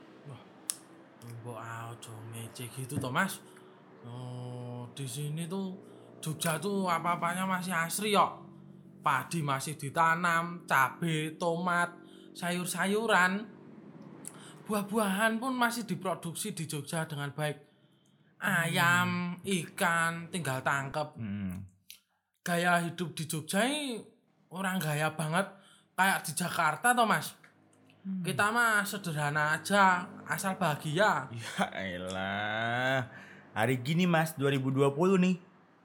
Mbok 1.49 1.59
aja 1.61 2.15
ngece 2.33 2.65
gitu 2.73 2.97
toh 2.97 3.13
Mas. 3.13 3.41
Oh, 4.05 4.89
di 4.97 5.05
sini 5.05 5.45
tuh 5.45 5.77
Jogja 6.19 6.59
tuh 6.59 6.89
apa-apanya 6.89 7.45
masih 7.45 7.73
asri 7.73 8.17
kok. 8.17 8.48
Padi 8.99 9.41
masih 9.41 9.79
ditanam, 9.79 10.67
cabe, 10.69 11.39
tomat, 11.39 11.95
sayur-sayuran. 12.37 13.47
Buah-buahan 14.69 15.41
pun 15.41 15.57
masih 15.57 15.89
diproduksi 15.89 16.53
di 16.53 16.69
Jogja 16.69 17.09
dengan 17.09 17.33
baik. 17.33 17.57
Ayam, 18.39 19.41
ikan, 19.43 20.29
tinggal 20.29 20.61
tangkep. 20.61 21.17
Hmm. 21.17 21.65
Gaya 22.45 22.85
hidup 22.85 23.17
di 23.17 23.25
Jogja 23.25 23.65
ini 23.65 23.99
orang 24.53 24.79
gaya 24.79 25.13
banget 25.13 25.47
kayak 25.97 26.23
di 26.29 26.33
Jakarta 26.37 26.93
toh 26.95 27.09
Mas. 27.09 27.35
Kita 28.09 28.49
mah 28.49 28.89
sederhana 28.89 29.61
aja, 29.61 30.09
asal 30.25 30.57
bahagia. 30.57 31.29
ya 31.29 31.67
elah 31.77 33.05
hari 33.59 33.75
gini 33.83 34.07
mas 34.07 34.39
2020 34.39 34.95
nih 35.19 35.35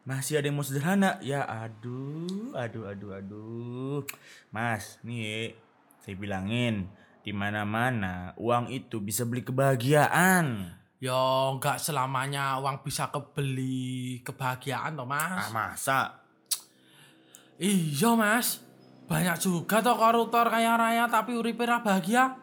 masih 0.03 0.39
ada 0.39 0.51
yang 0.51 0.59
mau 0.59 0.67
sederhana 0.67 1.15
ya 1.23 1.47
aduh 1.47 2.51
aduh 2.51 2.91
aduh 2.91 3.11
aduh 3.15 4.01
mas 4.51 4.99
nih 5.03 5.55
saya 6.03 6.19
bilangin 6.19 6.91
di 7.23 7.31
mana 7.31 7.63
mana 7.63 8.35
uang 8.35 8.67
itu 8.67 8.99
bisa 8.99 9.23
beli 9.23 9.47
kebahagiaan 9.47 10.75
Yo 11.03 11.59
nggak 11.59 11.83
selamanya 11.83 12.63
uang 12.63 12.79
bisa 12.79 13.11
kebeli 13.11 14.23
kebahagiaan 14.23 14.95
toh 14.95 15.03
ah 15.03 15.35
mas. 15.35 15.51
masa 15.51 16.23
Iya 17.59 18.15
mas. 18.15 18.63
Banyak 19.11 19.35
juga 19.35 19.83
toh 19.83 19.99
koruptor 19.99 20.47
kaya 20.47 20.79
raya 20.79 21.11
tapi 21.11 21.35
uripe 21.35 21.67
bahagia. 21.67 22.39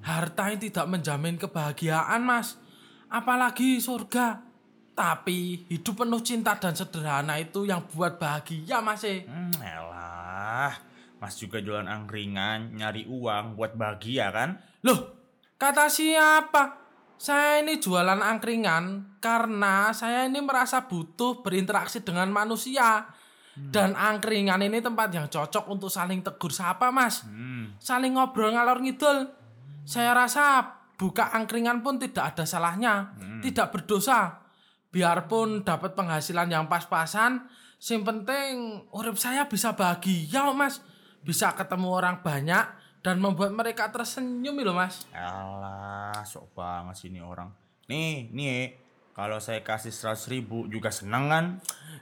Harta 0.00 0.56
yang 0.56 0.60
tidak 0.60 0.88
menjamin 0.88 1.36
kebahagiaan 1.36 2.24
mas. 2.24 2.56
Apalagi 3.12 3.76
surga. 3.76 4.40
Tapi 4.94 5.66
hidup 5.66 6.06
penuh 6.06 6.22
cinta 6.22 6.54
dan 6.54 6.78
sederhana 6.78 7.34
itu 7.42 7.66
yang 7.66 7.82
buat 7.90 8.14
bahagia 8.14 8.78
mas 8.78 9.02
eh. 9.02 9.26
hmm, 9.26 9.58
elah 9.58 10.70
mas 11.18 11.34
juga 11.34 11.58
jualan 11.58 11.90
angkringan 11.90 12.78
nyari 12.78 13.02
uang 13.10 13.58
buat 13.58 13.74
bahagia 13.74 14.30
kan 14.30 14.54
Loh, 14.84 15.00
kata 15.56 15.88
siapa? 15.88 16.84
Saya 17.16 17.64
ini 17.64 17.80
jualan 17.80 18.20
angkringan 18.20 19.16
karena 19.16 19.96
saya 19.96 20.28
ini 20.28 20.44
merasa 20.44 20.84
butuh 20.84 21.40
berinteraksi 21.40 22.04
dengan 22.04 22.28
manusia. 22.28 23.08
Dan 23.54 23.94
angkringan 23.94 24.66
ini 24.66 24.82
tempat 24.82 25.14
yang 25.14 25.30
cocok 25.30 25.70
untuk 25.70 25.86
saling 25.86 26.26
tegur 26.26 26.50
sapa, 26.50 26.90
Mas. 26.90 27.22
hmm. 27.22 27.78
Saling 27.78 28.18
ngobrol 28.18 28.50
ngalor 28.50 28.82
ngidul. 28.82 29.30
Saya 29.86 30.10
rasa 30.10 30.74
buka 30.98 31.30
angkringan 31.30 31.78
pun 31.78 32.02
tidak 32.02 32.34
ada 32.34 32.44
salahnya, 32.44 33.14
tidak 33.40 33.70
berdosa. 33.70 34.43
Biarpun 34.94 35.66
dapat 35.66 35.98
penghasilan 35.98 36.46
yang 36.46 36.70
pas-pasan, 36.70 37.50
sing 37.82 38.06
penting 38.06 38.78
urip 38.94 39.18
saya 39.18 39.50
bisa 39.50 39.74
bahagia, 39.74 40.46
Mas. 40.54 40.78
Bisa 41.26 41.50
ketemu 41.58 41.90
orang 41.90 42.22
banyak 42.22 42.62
dan 43.02 43.18
membuat 43.18 43.50
mereka 43.50 43.90
tersenyum 43.90 44.54
loh, 44.62 44.78
Mas. 44.78 45.02
Alah, 45.10 46.22
sok 46.22 46.54
banget 46.54 46.94
sih 46.94 47.10
ini 47.10 47.18
orang. 47.18 47.50
Nih, 47.90 48.30
nih, 48.30 48.84
kalau 49.18 49.42
saya 49.42 49.66
kasih 49.66 49.90
100 49.90 50.30
ribu 50.30 50.70
juga 50.70 50.94
seneng 50.94 51.26
kan? 51.26 51.44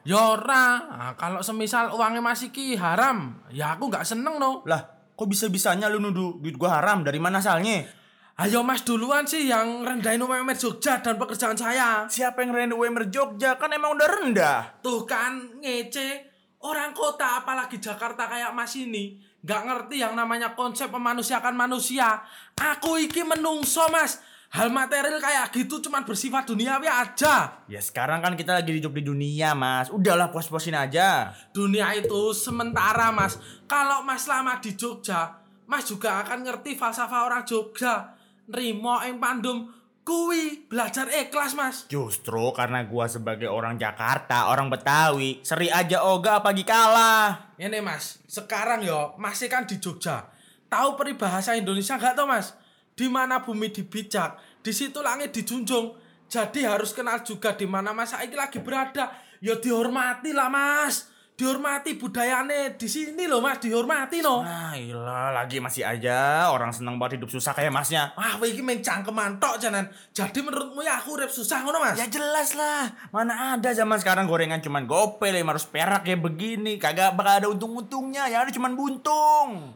Yora, 0.05 0.92
nah, 0.92 1.12
kalau 1.16 1.40
semisal 1.40 1.96
uangnya 1.96 2.20
masih 2.20 2.52
ki 2.52 2.76
haram, 2.76 3.40
ya 3.48 3.76
aku 3.76 3.88
nggak 3.88 4.05
seneng 4.05 4.37
no. 4.37 4.61
Lah, 4.68 4.85
kok 5.16 5.28
bisa-bisanya 5.28 5.88
lu 5.88 5.96
nuduh 5.96 6.40
duit 6.44 6.61
gua 6.61 6.76
haram? 6.81 7.00
Dari 7.05 7.16
mana 7.16 7.40
asalnya? 7.40 8.01
Ayo 8.33 8.64
mas 8.64 8.81
duluan 8.81 9.29
sih 9.29 9.45
yang 9.45 9.85
rendahin 9.85 10.25
UMR 10.25 10.57
Jogja 10.57 11.05
dan 11.05 11.21
pekerjaan 11.21 11.53
saya. 11.53 12.09
Siapa 12.09 12.40
yang 12.40 12.57
rendah 12.57 12.77
UMR 12.81 13.12
Jogja? 13.12 13.61
Kan 13.61 13.77
emang 13.77 13.92
udah 13.92 14.09
rendah. 14.09 14.81
Tuh 14.81 15.05
kan 15.05 15.61
ngece, 15.61 16.33
orang 16.64 16.97
kota 16.97 17.45
apalagi 17.45 17.77
Jakarta 17.77 18.25
kayak 18.25 18.57
mas 18.57 18.73
ini, 18.81 19.21
nggak 19.45 19.62
ngerti 19.68 20.01
yang 20.01 20.16
namanya 20.16 20.57
konsep 20.57 20.88
memanusiakan 20.88 21.53
manusia. 21.53 22.25
Aku 22.57 22.97
iki 22.97 23.21
menungso 23.21 23.85
mas, 23.92 24.25
hal 24.49 24.73
material 24.73 25.21
kayak 25.21 25.53
gitu 25.53 25.85
cuman 25.85 26.09
bersifat 26.09 26.49
duniawi 26.49 26.88
aja. 26.88 27.64
Ya 27.68 27.81
sekarang 27.85 28.25
kan 28.25 28.33
kita 28.33 28.64
lagi 28.64 28.73
hidup 28.73 28.97
di 28.97 29.05
dunia, 29.05 29.53
Mas. 29.53 29.92
Udahlah 29.92 30.33
puas-puasin 30.33 30.73
aja. 30.73 31.37
Dunia 31.53 31.92
itu 31.97 32.33
sementara 32.33 33.12
mas. 33.12 33.37
Kalau 33.68 34.01
mas 34.05 34.25
lama 34.25 34.57
di 34.57 34.73
Jogja, 34.73 35.37
mas 35.68 35.85
juga 35.85 36.25
akan 36.25 36.49
ngerti 36.49 36.81
falsafah 36.81 37.29
orang 37.29 37.45
Jogja. 37.45 38.21
Nrimo 38.50 38.98
ing 39.07 39.22
pandum 39.22 39.70
kuwi 40.02 40.66
belajar 40.66 41.07
ikhlas 41.07 41.55
mas. 41.55 41.87
Justru 41.87 42.50
karena 42.50 42.83
gua 42.83 43.07
sebagai 43.07 43.46
orang 43.46 43.78
Jakarta, 43.78 44.50
orang 44.50 44.66
Betawi, 44.66 45.38
seri 45.46 45.70
aja 45.70 46.02
oga 46.02 46.42
pagi 46.42 46.66
kalah. 46.66 47.55
Ini 47.55 47.78
mas, 47.78 48.18
sekarang 48.26 48.83
yo 48.83 49.14
masih 49.18 49.46
kan 49.46 49.62
di 49.62 49.78
Jogja. 49.78 50.26
Tahu 50.66 50.98
peribahasa 50.98 51.55
Indonesia 51.55 51.94
nggak 51.94 52.14
tuh 52.18 52.26
mas? 52.26 52.59
Di 52.92 53.07
mana 53.07 53.40
bumi 53.46 53.70
dibijak, 53.70 54.37
di 54.61 54.74
situ 54.74 54.98
langit 55.00 55.31
dijunjung. 55.31 55.94
Jadi 56.33 56.64
harus 56.64 56.96
kenal 56.96 57.20
juga 57.20 57.52
di 57.52 57.68
mana 57.68 57.92
mas 57.92 58.16
Saiki 58.16 58.35
lagi 58.35 58.59
berada. 58.59 59.12
Ya 59.42 59.59
dihormati 59.59 60.33
lah 60.33 60.48
mas. 60.48 61.12
Dihormati 61.42 61.98
budayane 61.98 62.78
di 62.78 62.87
sini 62.87 63.26
loh 63.26 63.42
mas, 63.42 63.59
dihormati 63.59 64.22
no. 64.22 64.46
Nah, 64.46 64.78
ilah, 64.78 65.35
lagi 65.35 65.59
masih 65.59 65.83
aja 65.83 66.46
orang 66.55 66.70
seneng 66.70 67.02
banget 67.02 67.18
hidup 67.18 67.35
susah 67.35 67.50
kayak 67.50 67.74
masnya. 67.74 68.14
Wah, 68.14 68.38
kowe 68.38 68.46
iki 68.46 68.62
meng 68.62 68.78
cangkeman 68.78 69.42
tok 69.42 69.59
janan. 69.59 69.90
Jadi 70.14 70.38
menurutmu 70.38 70.87
ya 70.87 71.02
aku 71.02 71.18
urip 71.18 71.35
susah 71.35 71.66
ngono, 71.66 71.83
Mas? 71.83 71.98
Ya 71.98 72.07
jelas 72.07 72.55
lah, 72.55 72.94
mana 73.11 73.59
ada 73.59 73.74
zaman 73.74 73.98
sekarang 73.98 74.31
gorengan 74.31 74.62
cuman 74.62 74.87
gope 74.87 75.26
500 75.26 75.66
perak 75.74 76.07
kayak 76.07 76.22
begini, 76.22 76.78
kagak 76.78 77.18
bakal 77.18 77.35
ada 77.35 77.48
untung-untungnya, 77.50 78.31
yang 78.31 78.46
ada 78.46 78.55
cuman 78.55 78.78
buntung. 78.78 79.74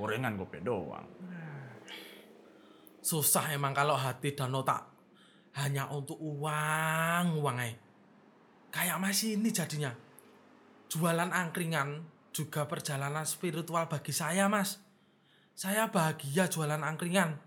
Gorengan 0.00 0.40
gope 0.40 0.56
doang. 0.64 1.04
Susah 3.04 3.52
emang 3.52 3.76
kalau 3.76 3.92
hati 3.92 4.32
dan 4.32 4.56
otak 4.56 4.93
hanya 5.54 5.86
untuk 5.90 6.18
uang, 6.18 7.38
uang 7.38 7.56
aja. 7.62 7.78
Kayak 8.74 8.98
masih 8.98 9.38
ini 9.38 9.54
jadinya. 9.54 9.94
Jualan 10.90 11.30
angkringan 11.30 12.02
juga 12.34 12.66
perjalanan 12.66 13.22
spiritual 13.22 13.86
bagi 13.86 14.10
saya, 14.10 14.50
Mas. 14.50 14.82
Saya 15.54 15.86
bahagia 15.86 16.50
jualan 16.50 16.82
angkringan. 16.82 17.38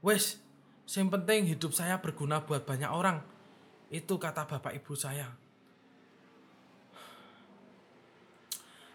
Wes, 0.00 0.40
yang 0.88 1.12
penting 1.12 1.48
hidup 1.52 1.76
saya 1.76 2.00
berguna 2.00 2.40
buat 2.40 2.64
banyak 2.64 2.88
orang. 2.88 3.20
Itu 3.92 4.16
kata 4.16 4.48
bapak 4.48 4.72
ibu 4.80 4.96
saya. 4.96 5.28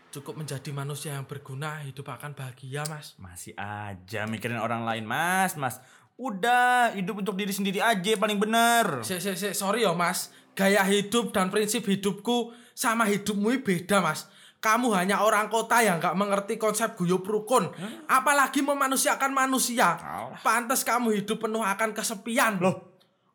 Cukup 0.10 0.42
menjadi 0.42 0.74
manusia 0.74 1.14
yang 1.14 1.30
berguna, 1.30 1.86
hidup 1.86 2.10
akan 2.10 2.34
bahagia, 2.34 2.82
Mas. 2.90 3.14
Masih 3.22 3.54
aja 3.54 4.26
mikirin 4.26 4.58
orang 4.58 4.82
lain, 4.82 5.06
Mas. 5.06 5.54
Mas, 5.54 5.78
udah 6.20 6.92
hidup 7.00 7.24
untuk 7.24 7.40
diri 7.40 7.56
sendiri 7.56 7.80
aja 7.80 8.20
paling 8.20 8.36
bener. 8.36 9.08
Se, 9.08 9.24
se, 9.24 9.40
se, 9.40 9.56
sorry 9.56 9.88
ya, 9.88 9.96
Mas. 9.96 10.36
Gaya 10.52 10.84
hidup 10.84 11.32
dan 11.32 11.48
prinsip 11.48 11.88
hidupku 11.88 12.52
sama 12.76 13.08
hidupmu 13.08 13.64
beda, 13.64 14.04
Mas. 14.04 14.28
Kamu 14.60 14.92
hanya 14.92 15.24
orang 15.24 15.48
kota 15.48 15.80
yang 15.80 16.04
gak 16.04 16.20
mengerti 16.20 16.60
konsep 16.60 17.00
guyup 17.00 17.24
rukun. 17.24 17.72
Apalagi 18.12 18.60
memanusiakan 18.60 19.32
manusia. 19.32 19.96
Alah. 19.96 20.36
Pantes 20.44 20.84
kamu 20.84 21.24
hidup 21.24 21.48
penuh 21.48 21.64
akan 21.64 21.96
kesepian. 21.96 22.60
Loh, 22.60 22.89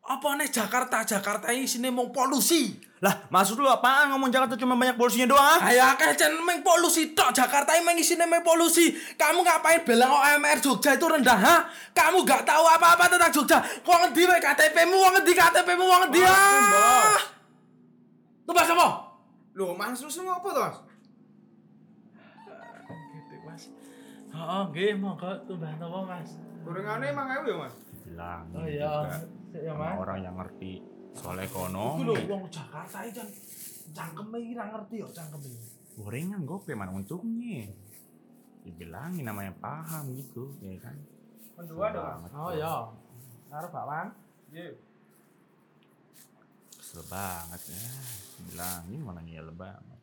Apa 0.05 0.37
nih 0.37 0.45
Jakarta? 0.53 1.01
Jakarta 1.01 1.49
ini 1.49 1.65
sini 1.65 1.89
mau 1.89 2.13
polusi. 2.13 2.77
lah 3.01 3.25
maksud 3.29 3.57
lu 3.57 3.65
apaan 3.65 4.13
ngomong 4.13 4.29
Jakarta 4.29 4.53
cuma 4.53 4.77
banyak 4.77 4.93
polusinya 4.93 5.33
doang? 5.33 5.59
Ayo 5.65 5.81
akeh 5.81 6.13
jen 6.13 6.37
meng 6.45 6.61
polusi 6.61 7.17
tok. 7.17 7.33
Jakarta 7.33 7.73
ini 7.73 7.81
meng 7.81 7.97
isine 7.97 8.29
meng 8.29 8.45
polusi. 8.45 8.93
Kamu 9.17 9.41
ngapain 9.41 9.81
bilang 9.81 10.13
OMR 10.13 10.61
Jogja 10.61 10.93
itu 10.93 11.05
rendah, 11.09 11.37
ha? 11.41 11.57
Kamu 11.93 12.21
gak 12.21 12.45
tahu 12.45 12.65
apa-apa 12.69 13.09
tentang 13.09 13.33
Jogja. 13.33 13.57
Wong 13.81 13.99
ngendi 14.05 14.29
wae 14.29 14.37
KTP-mu, 14.37 14.93
wong 14.93 15.13
ngendi 15.17 15.33
KTP-mu, 15.33 15.83
wong 15.89 15.99
ngendi 16.05 16.21
ah? 16.21 17.17
Tuh 18.45 18.53
Mas 18.53 18.69
apa? 18.69 18.87
Loh, 19.57 19.73
mas 19.73 19.97
lu 20.05 20.09
semua 20.11 20.37
apa 20.37 20.47
tuh? 20.53 20.65
Gitu, 22.93 23.35
Mas. 23.41 23.63
Oh, 24.37 24.69
nggih, 24.69 25.01
monggo 25.01 25.33
tumbah 25.49 25.73
napa, 25.81 25.99
Mas? 26.05 26.37
Gorengannya 26.61 27.09
emang 27.09 27.27
ayo 27.33 27.41
ya, 27.41 27.55
Mas? 27.57 27.75
Bilang 28.05 28.45
Oh 28.53 28.65
iya, 28.69 28.85
ya 29.09 29.44
sama 29.63 29.85
Mas. 29.93 29.99
orang 30.01 30.19
yang 30.19 30.35
ngerti 30.35 30.71
soal 31.15 31.37
ekonomi. 31.39 32.03
lho 32.03 32.13
wong 32.27 32.43
Jakarta 32.51 32.97
iki 33.07 33.15
jan 33.15 33.27
cangkeme 33.95 34.39
ra 34.51 34.65
ngerti 34.73 34.95
yo 34.99 35.07
cangkeme. 35.13 35.49
Gorengan 35.95 36.41
gope 36.43 36.75
mana 36.75 36.91
untungnya? 36.91 37.71
Dibilangin 38.65 39.23
namanya 39.23 39.53
paham 39.61 40.11
gitu, 40.11 40.51
ya 40.59 40.75
kan? 40.81 40.97
Mendua 41.55 41.87
dong. 41.93 42.27
Oh 42.33 42.51
iya. 42.51 42.89
Karo 43.47 43.67
bakwan. 43.71 44.09
Iya. 44.51 44.73
Kesel 46.75 47.05
banget 47.07 47.61
ya. 47.71 47.79
Bilangin 48.51 48.99
mana 48.99 49.21
ngeyel 49.23 49.53
banget. 49.55 49.99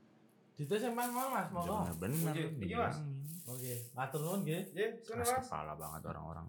Dites 0.56 0.78
sing 0.80 0.94
Mas 0.96 1.10
mau 1.10 1.28
Mas, 1.28 1.50
monggo. 1.52 1.84
Bener-bener 2.00 2.32
Oke, 2.32 2.64
iki, 2.64 2.74
Mas. 2.78 2.96
dibilangin. 2.96 3.20
Oke, 3.42 3.74
matur 3.92 4.20
nuwun 4.22 4.40
nggih. 4.46 4.62
Iya, 4.72 4.86
sini, 4.94 5.04
Keras 5.04 5.28
Mas. 5.28 5.44
kepala 5.50 5.72
banget 5.74 6.02
orang-orang. 6.08 6.46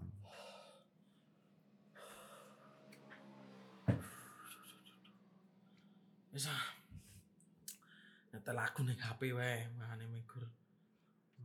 Wis 6.34 6.50
ah. 6.50 6.64
Nyetel 8.34 8.58
lagu 8.58 8.82
ning 8.82 8.98
HP 8.98 9.30
wae, 9.30 9.70
makane 9.78 10.10
megur. 10.10 10.42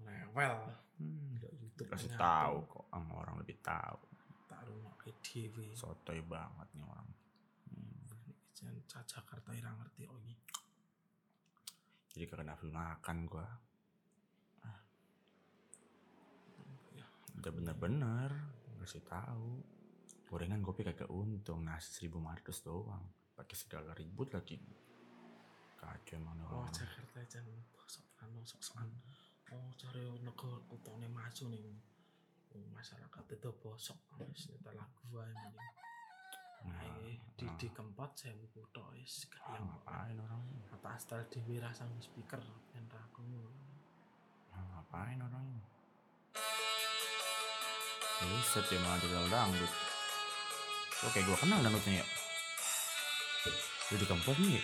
Rewel. 0.01 0.57
Hmm, 0.97 1.37
YouTube 1.37 1.93
kasih 1.93 2.17
tahu 2.17 2.65
kok 2.65 2.85
sama 2.89 3.13
orang 3.21 3.37
lebih 3.37 3.61
tahu. 3.61 4.01
Tak 4.49 4.65
rungokke 4.65 5.13
dhewe. 5.21 5.69
Sotoy 5.77 6.25
banget 6.25 6.65
nih 6.73 6.81
orang. 6.83 7.05
Hmm. 7.69 8.09
Jan 8.57 8.73
Ca- 8.89 9.05
Jakarta 9.05 9.53
ira 9.53 9.69
ngerti 9.77 10.09
iki. 10.09 10.33
Jadi 12.09 12.25
kagak 12.25 12.49
nafsu 12.49 12.73
makan 12.73 13.17
gua. 13.29 13.45
Ya, 16.97 17.05
Udah 17.37 17.51
bener-bener 17.53 18.29
ngasih 18.81 19.05
tahu. 19.05 19.61
Gorengan 20.25 20.65
kopi 20.65 20.81
kagak 20.81 21.13
untung 21.13 21.61
nasi 21.61 22.09
1500 22.09 22.65
doang. 22.65 23.05
Pakai 23.39 23.55
segala 23.55 23.95
ribut 23.95 24.27
lagi. 24.35 24.59
Kacau 25.79 26.19
emang 26.19 26.35
nih 26.35 26.43
Oh, 26.51 26.59
orang. 26.59 26.75
Jakarta 26.75 27.23
jan 27.23 27.47
bosok 27.71 28.03
kan 28.19 28.27
sok-sokan. 28.43 28.91
Oh, 29.55 29.71
cari 29.79 30.03
negara 30.19 30.59
kutone 30.67 31.07
maju 31.07 31.43
ning 31.47 31.63
oh, 32.51 32.67
masyarakat 32.75 33.23
itu 33.31 33.49
bosok 33.63 33.95
wis 34.27 34.51
nyetel 34.51 34.75
lagu 34.75 35.03
wae 35.15 35.31
mending. 35.31 35.71
Nah, 36.67 36.83
Ae 36.83 37.15
Didi 37.39 37.71
Kempot 37.71 38.11
sewu 38.11 38.43
kutho 38.51 38.83
wis 38.91 39.23
ah, 39.31 39.55
kayang 39.55 39.71
ngapain 39.71 40.19
orang? 40.19 40.43
Kata 40.75 40.89
astal 40.99 41.23
dhewe 41.31 41.63
rasang 41.63 41.87
speaker 42.03 42.43
ben 42.75 42.83
ra 42.91 43.07
krungu. 43.15 43.47
Ah, 44.51 44.59
ngapain 44.67 45.15
orang 45.15 45.47
ini? 45.47 45.63
Buset 48.19 48.67
ya 48.67 48.83
malah 48.83 48.99
dikenal 48.99 49.31
dangdut. 49.31 49.71
Oke 51.07 51.23
gua 51.23 51.39
kenal 51.39 51.63
dangdutnya 51.63 52.03
ya. 52.03 52.18
Jadi 53.89 54.05
kempot 54.05 54.37
nih. 54.37 54.61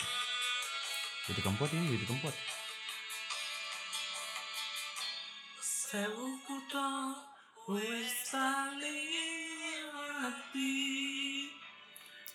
Jadi 1.26 1.42
kempot 1.42 1.70
ini, 1.74 1.98
jadi 1.98 2.06
kempot. 2.06 2.36
Sewu 5.62 6.38
kutho 6.46 7.18
wis 7.74 8.30
ati. 10.22 10.74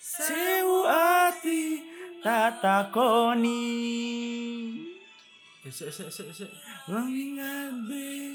Sewu 0.03 0.83
ati 0.91 1.63
tatakoni. 2.27 3.63
Esek 5.63 5.95
esek 5.95 6.11
esek 6.11 6.27
esek. 6.35 6.51
Wangi 6.91 7.39
ngabe 7.39 8.35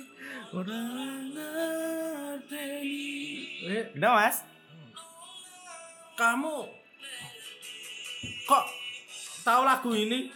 orang 0.56 1.36
ngerteni. 1.36 3.04
Eh, 3.68 3.92
Udah 4.00 4.12
mas? 4.16 4.48
kamu 6.16 6.85
kok 8.46 8.64
tahu 9.42 9.62
lagu 9.66 9.92
ini? 9.98 10.30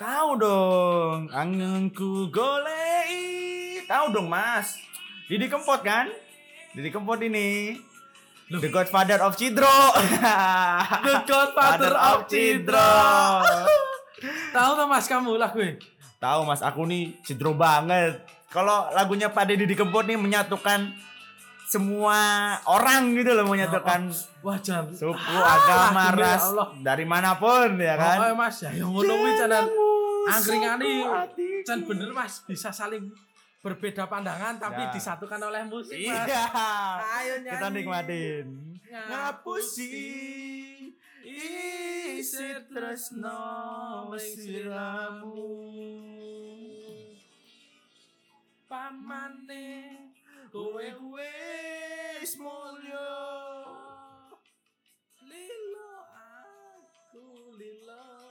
Tahu 0.00 0.40
dong, 0.40 1.28
anganku 1.28 2.32
golei. 2.32 3.76
Tahu 3.84 4.16
dong 4.16 4.32
mas. 4.32 4.80
Didi 5.28 5.44
Kempot 5.44 5.84
kan? 5.84 6.08
Didi 6.72 6.88
Kempot 6.88 7.20
ini. 7.20 7.76
The 8.50 8.66
Godfather 8.72 9.20
of 9.22 9.36
Cidro. 9.36 9.70
The 11.06 11.16
Godfather 11.28 11.94
of 11.94 12.26
Cidro. 12.26 12.90
Tahu 14.56 14.70
tak 14.74 14.86
mas 14.88 15.06
kamu 15.06 15.38
lagu 15.38 15.60
ini? 15.60 15.78
Tahu 16.18 16.48
mas, 16.48 16.64
aku 16.64 16.88
nih 16.88 17.14
Cidro 17.22 17.54
banget. 17.54 18.24
Kalau 18.50 18.90
lagunya 18.90 19.30
Pak 19.30 19.52
Deddy 19.52 19.76
Kempot 19.76 20.08
nih 20.08 20.18
menyatukan 20.18 20.90
semua 21.70 22.18
orang 22.66 23.14
gitu 23.14 23.30
loh 23.30 23.46
menyatukan 23.46 24.10
Wah 24.40 24.58
jangan 24.58 24.90
suku, 24.90 25.14
Ah, 25.14 25.54
agama, 25.54 26.02
ya 26.08 26.18
ras 26.18 26.42
Allah. 26.44 26.68
dari 26.82 27.04
mana 27.04 27.36
pun 27.36 27.78
ya 27.78 27.94
kan. 27.94 28.18
Pokoknya 28.18 28.34
mas 28.34 28.56
ya 28.58 28.70
yang 28.72 28.90
ngono 28.90 29.12
kuwi 29.14 29.32
canan 29.36 29.64
hatiku. 30.26 31.62
can 31.62 31.78
bener 31.84 32.10
mas 32.10 32.42
bisa 32.42 32.68
saling 32.70 33.06
berbeda 33.60 34.04
pandangan 34.04 34.56
tapi 34.56 34.82
Ya. 34.82 34.90
disatukan 34.90 35.38
oleh 35.38 35.62
musik 35.62 35.94
mas. 36.00 36.26
Iya. 36.26 36.44
Ayo 37.14 37.34
nyanyi. 37.38 37.52
Kita 37.52 37.66
nikmatin. 37.70 38.46
Ngapusi 38.82 39.92
isir 41.22 42.66
tresno 42.66 43.38
siramu. 44.16 45.46
Pamane 48.66 50.09
going 50.50 50.98
small 52.26 52.74
yo 52.82 53.10
Lilo 55.22 55.92
ah, 56.10 56.74
aku 56.82 57.54
Lilo. 57.54 58.29